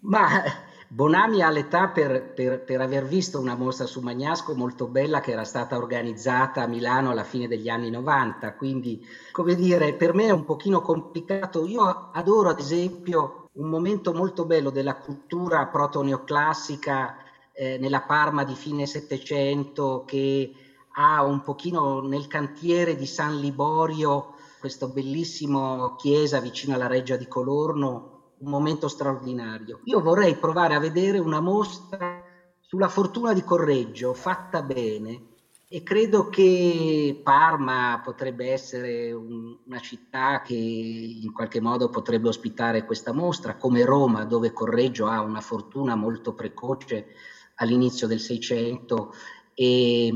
Ma 0.00 0.42
Bonami 0.90 1.42
ha 1.42 1.50
l'età 1.50 1.88
per, 1.88 2.32
per, 2.32 2.62
per, 2.62 2.80
aver 2.80 3.04
visto 3.04 3.38
una 3.40 3.56
mostra 3.56 3.84
su 3.84 4.00
Magnasco 4.00 4.54
molto 4.54 4.86
bella 4.86 5.20
che 5.20 5.32
era 5.32 5.44
stata 5.44 5.76
organizzata 5.76 6.62
a 6.62 6.66
Milano 6.66 7.10
alla 7.10 7.24
fine 7.24 7.48
degli 7.48 7.68
anni 7.68 7.90
90, 7.90 8.54
quindi 8.54 9.04
come 9.32 9.54
dire, 9.54 9.92
per 9.94 10.14
me 10.14 10.26
è 10.26 10.30
un 10.30 10.44
pochino 10.44 10.80
complicato. 10.80 11.66
Io 11.66 12.10
adoro 12.12 12.48
ad 12.48 12.60
esempio 12.60 13.37
un 13.58 13.68
momento 13.68 14.12
molto 14.12 14.44
bello 14.44 14.70
della 14.70 14.96
cultura 14.96 15.66
proto-neoclassica 15.66 17.16
eh, 17.52 17.76
nella 17.78 18.02
Parma 18.02 18.44
di 18.44 18.54
fine 18.54 18.86
Settecento 18.86 20.04
che 20.06 20.52
ha 20.94 21.22
un 21.24 21.42
pochino 21.42 22.00
nel 22.00 22.26
cantiere 22.26 22.96
di 22.96 23.06
San 23.06 23.38
Liborio 23.38 24.34
questo 24.58 24.88
bellissimo 24.88 25.94
chiesa 25.96 26.40
vicino 26.40 26.74
alla 26.74 26.88
Reggia 26.88 27.16
di 27.16 27.28
Colorno, 27.28 28.32
un 28.38 28.50
momento 28.50 28.88
straordinario. 28.88 29.80
Io 29.84 30.00
vorrei 30.00 30.36
provare 30.36 30.74
a 30.74 30.80
vedere 30.80 31.18
una 31.18 31.40
mostra 31.40 32.22
sulla 32.60 32.88
fortuna 32.88 33.32
di 33.32 33.44
Correggio 33.44 34.14
fatta 34.14 34.62
bene, 34.62 35.36
e 35.70 35.82
credo 35.82 36.30
che 36.30 37.20
Parma 37.22 38.00
potrebbe 38.02 38.50
essere 38.50 39.12
un, 39.12 39.58
una 39.66 39.78
città 39.80 40.40
che 40.40 40.54
in 40.54 41.30
qualche 41.32 41.60
modo 41.60 41.90
potrebbe 41.90 42.28
ospitare 42.28 42.86
questa 42.86 43.12
mostra, 43.12 43.56
come 43.56 43.84
Roma, 43.84 44.24
dove 44.24 44.54
Correggio 44.54 45.06
ha 45.06 45.20
una 45.20 45.42
fortuna 45.42 45.94
molto 45.94 46.32
precoce 46.32 47.08
all'inizio 47.56 48.06
del 48.06 48.20
Seicento 48.20 49.12
e 49.52 50.10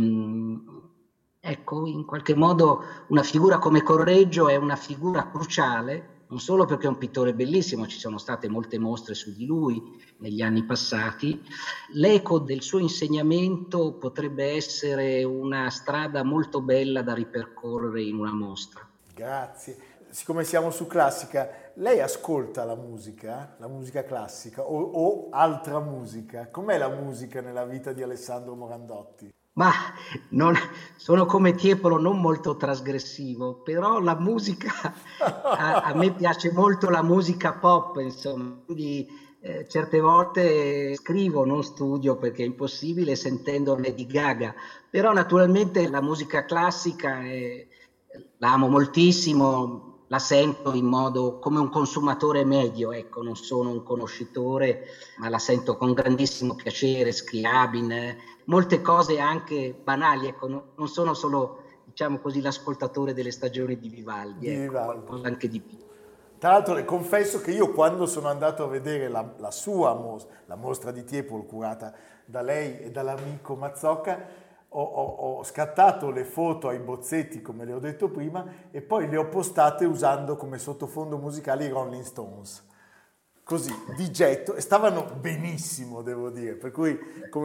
ecco, 1.38 1.86
in 1.86 2.04
qualche 2.06 2.34
modo 2.34 2.82
una 3.08 3.22
figura 3.22 3.58
come 3.58 3.82
Correggio 3.82 4.48
è 4.48 4.56
una 4.56 4.76
figura 4.76 5.28
cruciale 5.28 6.21
non 6.32 6.40
solo 6.40 6.64
perché 6.64 6.86
è 6.86 6.88
un 6.88 6.96
pittore 6.96 7.34
bellissimo, 7.34 7.86
ci 7.86 7.98
sono 7.98 8.16
state 8.16 8.48
molte 8.48 8.78
mostre 8.78 9.12
su 9.12 9.34
di 9.34 9.44
lui 9.44 10.02
negli 10.16 10.40
anni 10.40 10.64
passati, 10.64 11.38
l'eco 11.92 12.38
del 12.38 12.62
suo 12.62 12.78
insegnamento 12.78 13.92
potrebbe 13.92 14.54
essere 14.54 15.24
una 15.24 15.68
strada 15.68 16.24
molto 16.24 16.62
bella 16.62 17.02
da 17.02 17.12
ripercorrere 17.12 18.00
in 18.00 18.16
una 18.16 18.32
mostra. 18.32 18.80
Grazie. 19.14 19.76
Siccome 20.08 20.44
siamo 20.44 20.70
su 20.70 20.86
classica, 20.86 21.70
lei 21.74 22.00
ascolta 22.00 22.64
la 22.64 22.76
musica, 22.76 23.54
la 23.58 23.68
musica 23.68 24.02
classica 24.02 24.62
o, 24.62 24.80
o 24.80 25.28
altra 25.30 25.80
musica? 25.80 26.48
Com'è 26.50 26.78
la 26.78 26.88
musica 26.88 27.42
nella 27.42 27.66
vita 27.66 27.92
di 27.92 28.02
Alessandro 28.02 28.54
Morandotti? 28.54 29.30
Ma 29.54 29.70
non, 30.30 30.54
sono 30.96 31.26
come 31.26 31.54
Tiepolo, 31.54 31.98
non 31.98 32.20
molto 32.20 32.56
trasgressivo, 32.56 33.60
però 33.62 34.00
la 34.00 34.18
musica, 34.18 34.72
a, 35.20 35.82
a, 35.82 35.94
me 35.94 36.12
piace 36.12 36.50
molto 36.52 36.88
la 36.88 37.02
musica 37.02 37.52
pop, 37.52 37.98
insomma, 37.98 38.56
quindi 38.64 39.06
eh, 39.40 39.66
certe 39.68 40.00
volte 40.00 40.94
scrivo, 40.94 41.44
non 41.44 41.62
studio 41.62 42.16
perché 42.16 42.44
è 42.44 42.46
impossibile 42.46 43.14
sentendo 43.14 43.76
Lady 43.76 44.06
Gaga, 44.06 44.54
però 44.88 45.12
naturalmente 45.12 45.86
la 45.90 46.00
musica 46.00 46.46
classica 46.46 47.20
è, 47.20 47.66
la 48.38 48.52
amo 48.52 48.68
moltissimo, 48.68 50.04
la 50.06 50.18
sento 50.18 50.74
in 50.74 50.84
modo 50.84 51.38
come 51.38 51.58
un 51.58 51.70
consumatore 51.70 52.44
medio, 52.44 52.92
ecco, 52.92 53.22
non 53.22 53.34
sono 53.34 53.70
un 53.70 53.82
conoscitore, 53.82 54.84
ma 55.16 55.28
la 55.28 55.38
sento 55.38 55.76
con 55.76 55.92
grandissimo 55.94 56.54
piacere, 56.54 57.12
Scriabin, 57.12 58.16
molte 58.44 58.80
cose 58.80 59.18
anche 59.18 59.74
banali, 59.82 60.28
ecco, 60.28 60.48
non 60.74 60.88
sono 60.88 61.14
solo, 61.14 61.62
diciamo 61.84 62.18
così, 62.18 62.40
l'ascoltatore 62.40 63.14
delle 63.14 63.30
stagioni 63.30 63.78
di 63.78 63.88
Vivaldi, 63.88 64.40
di 64.40 64.52
ecco, 64.52 64.70
Vivaldi. 64.70 65.26
anche 65.26 65.48
di 65.48 65.60
più. 65.60 65.78
Tra 66.38 66.50
l'altro 66.50 66.74
le 66.74 66.84
confesso 66.84 67.40
che 67.40 67.52
io 67.52 67.70
quando 67.72 68.04
sono 68.04 68.28
andato 68.28 68.64
a 68.64 68.66
vedere 68.66 69.08
la, 69.08 69.24
la 69.36 69.52
sua 69.52 69.94
mostra, 69.94 70.34
la 70.46 70.56
mostra 70.56 70.90
di 70.90 71.04
Tiepolo 71.04 71.44
curata 71.44 71.94
da 72.24 72.40
lei 72.40 72.80
e 72.80 72.90
dall'amico 72.90 73.54
Mazzocca, 73.54 74.40
ho, 74.74 74.82
ho, 74.82 75.36
ho, 75.38 75.44
scattato 75.44 76.10
le 76.10 76.24
foto 76.24 76.68
ai 76.68 76.78
bozzetti, 76.78 77.42
come 77.42 77.64
le 77.64 77.74
ho 77.74 77.78
detto 77.78 78.08
prima, 78.08 78.44
e 78.70 78.80
poi 78.80 79.08
le 79.08 79.18
ho 79.18 79.28
postate 79.28 79.84
usando 79.84 80.36
come 80.36 80.58
sottofondo 80.58 81.18
musicale 81.18 81.66
i 81.66 81.68
Rolling 81.68 82.02
Stones. 82.02 82.70
Così, 83.44 83.72
di 83.96 84.10
getto, 84.10 84.54
e 84.54 84.60
stavano 84.60 85.04
benissimo, 85.18 86.02
devo 86.02 86.30
dire, 86.30 86.54
per 86.54 86.70
cui 86.70 86.98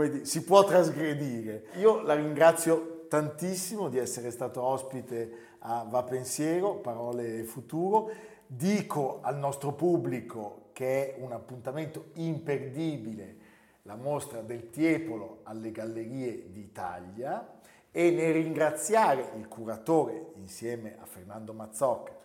dire, 0.09 0.25
si 0.25 0.43
può 0.43 0.63
trasgredire. 0.63 1.65
Io 1.77 2.01
la 2.01 2.13
ringrazio 2.13 3.05
tantissimo 3.07 3.89
di 3.89 3.97
essere 3.97 4.31
stato 4.31 4.61
ospite 4.61 5.55
a 5.59 5.85
Va 5.89 6.03
Pensiero, 6.03 6.75
Parole 6.75 7.43
Futuro. 7.43 8.11
Dico 8.45 9.19
al 9.21 9.37
nostro 9.37 9.73
pubblico 9.73 10.69
che 10.71 11.15
è 11.15 11.21
un 11.21 11.33
appuntamento 11.33 12.11
imperdibile 12.13 13.35
la 13.81 13.95
mostra 13.95 14.41
del 14.41 14.69
Tiepolo 14.69 15.39
alle 15.43 15.71
Gallerie 15.71 16.51
d'Italia 16.51 17.59
e 17.91 18.11
nel 18.11 18.33
ringraziare 18.33 19.31
il 19.37 19.47
curatore 19.47 20.33
insieme 20.35 20.97
a 20.99 21.05
Fernando 21.05 21.53
Mazzocca, 21.53 22.15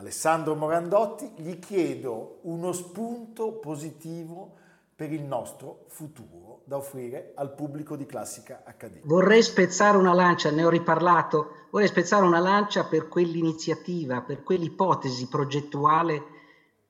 Alessandro 0.00 0.54
Morandotti, 0.54 1.30
gli 1.36 1.58
chiedo 1.58 2.38
uno 2.44 2.72
spunto 2.72 3.58
positivo 3.58 4.54
per 4.96 5.12
il 5.12 5.20
nostro 5.20 5.84
futuro 5.88 6.62
da 6.64 6.78
offrire 6.78 7.32
al 7.34 7.52
pubblico 7.52 7.96
di 7.96 8.06
Classica 8.06 8.62
Accademia. 8.64 9.02
Vorrei 9.04 9.42
spezzare 9.42 9.98
una 9.98 10.14
lancia, 10.14 10.50
ne 10.50 10.64
ho 10.64 10.70
riparlato, 10.70 11.66
vorrei 11.70 11.88
spezzare 11.88 12.24
una 12.24 12.38
lancia 12.38 12.84
per 12.84 13.08
quell'iniziativa, 13.08 14.22
per 14.22 14.42
quell'ipotesi 14.42 15.28
progettuale 15.28 16.22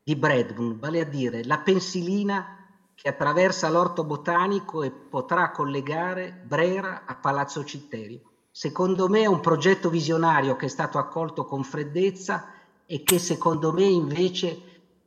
di 0.05 0.15
Bradburn, 0.15 0.79
vale 0.79 1.01
a 1.01 1.05
dire 1.05 1.43
la 1.45 1.59
pensilina 1.59 2.59
che 2.95 3.09
attraversa 3.09 3.69
l'orto 3.71 4.05
botanico 4.05 4.85
e 4.85 4.93
potrà 4.93 5.51
collegare 5.51 6.45
Brera 6.47 7.03
a 7.07 7.17
Palazzo 7.17 7.65
Citterio. 7.65 8.21
Secondo 8.53 9.09
me 9.09 9.23
è 9.23 9.27
un 9.27 9.41
progetto 9.41 9.91
visionario 9.91 10.55
che 10.55 10.67
è 10.67 10.69
stato 10.69 10.99
accolto 10.99 11.45
con 11.45 11.65
freddezza 11.65 12.59
e 12.93 13.05
che 13.05 13.21
secondo 13.21 13.73
me 13.73 13.85
invece 13.85 14.63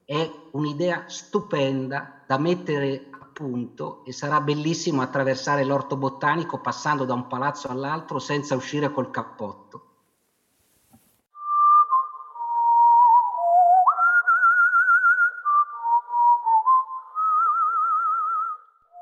è 0.06 0.32
un'idea 0.52 1.04
stupenda 1.08 2.24
da 2.26 2.38
mettere 2.38 3.10
a 3.12 3.28
punto 3.34 4.06
e 4.06 4.14
sarà 4.14 4.40
bellissimo 4.40 5.02
attraversare 5.02 5.66
l'orto 5.66 5.98
botanico 5.98 6.62
passando 6.62 7.04
da 7.04 7.14
un 7.14 7.28
palazzo 7.28 7.68
all'altro 7.68 8.20
senza 8.20 8.56
uscire 8.56 8.90
col 8.90 9.12
cappotto. 9.12 9.88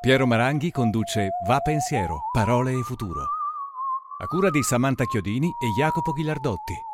Piero 0.01 0.25
Maranghi 0.25 0.71
conduce 0.71 1.29
Va 1.45 1.59
Pensiero, 1.59 2.21
Parole 2.31 2.71
e 2.71 2.81
Futuro. 2.81 3.27
A 4.23 4.25
cura 4.25 4.49
di 4.49 4.63
Samantha 4.63 5.05
Chiodini 5.05 5.51
e 5.61 5.67
Jacopo 5.77 6.13
Ghilardotti. 6.13 6.89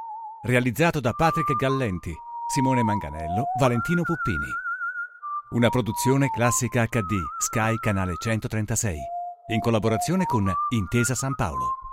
Realizzato 0.48 1.02
da 1.02 1.12
Patrick 1.12 1.58
Gallenti, 1.58 2.16
Simone 2.48 2.82
Manganello, 2.82 3.48
Valentino 3.60 4.04
Puppini. 4.04 4.48
Una 5.50 5.68
produzione 5.68 6.30
classica 6.30 6.86
HD, 6.86 7.22
Sky 7.38 7.76
Canale 7.76 8.14
136. 8.18 8.98
In 9.48 9.60
collaborazione 9.60 10.24
con 10.24 10.50
Intesa 10.70 11.16
San 11.16 11.36
Paolo. 11.36 11.87